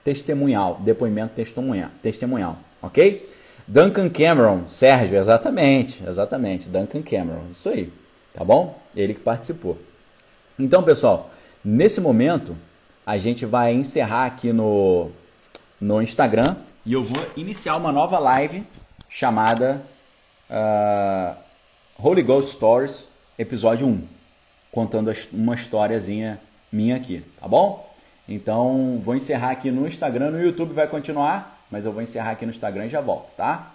[0.03, 3.27] testemunhal, depoimento testemunhal, testemunhal, ok?
[3.67, 7.91] Duncan Cameron, Sérgio, exatamente, exatamente, Duncan Cameron, isso aí,
[8.33, 8.79] tá bom?
[8.95, 9.77] Ele que participou.
[10.57, 11.29] Então, pessoal,
[11.63, 12.55] nesse momento
[13.07, 15.11] a gente vai encerrar aqui no,
[15.79, 18.65] no Instagram e eu vou iniciar uma nova live
[19.07, 19.81] chamada
[20.49, 21.33] uh,
[21.97, 23.07] Holy Ghost Stories,
[23.39, 24.03] episódio 1,
[24.69, 26.37] contando uma historiazinha
[26.69, 27.89] minha aqui, tá bom?
[28.27, 32.45] Então, vou encerrar aqui no Instagram, no YouTube vai continuar, mas eu vou encerrar aqui
[32.45, 33.71] no Instagram e já volto, tá?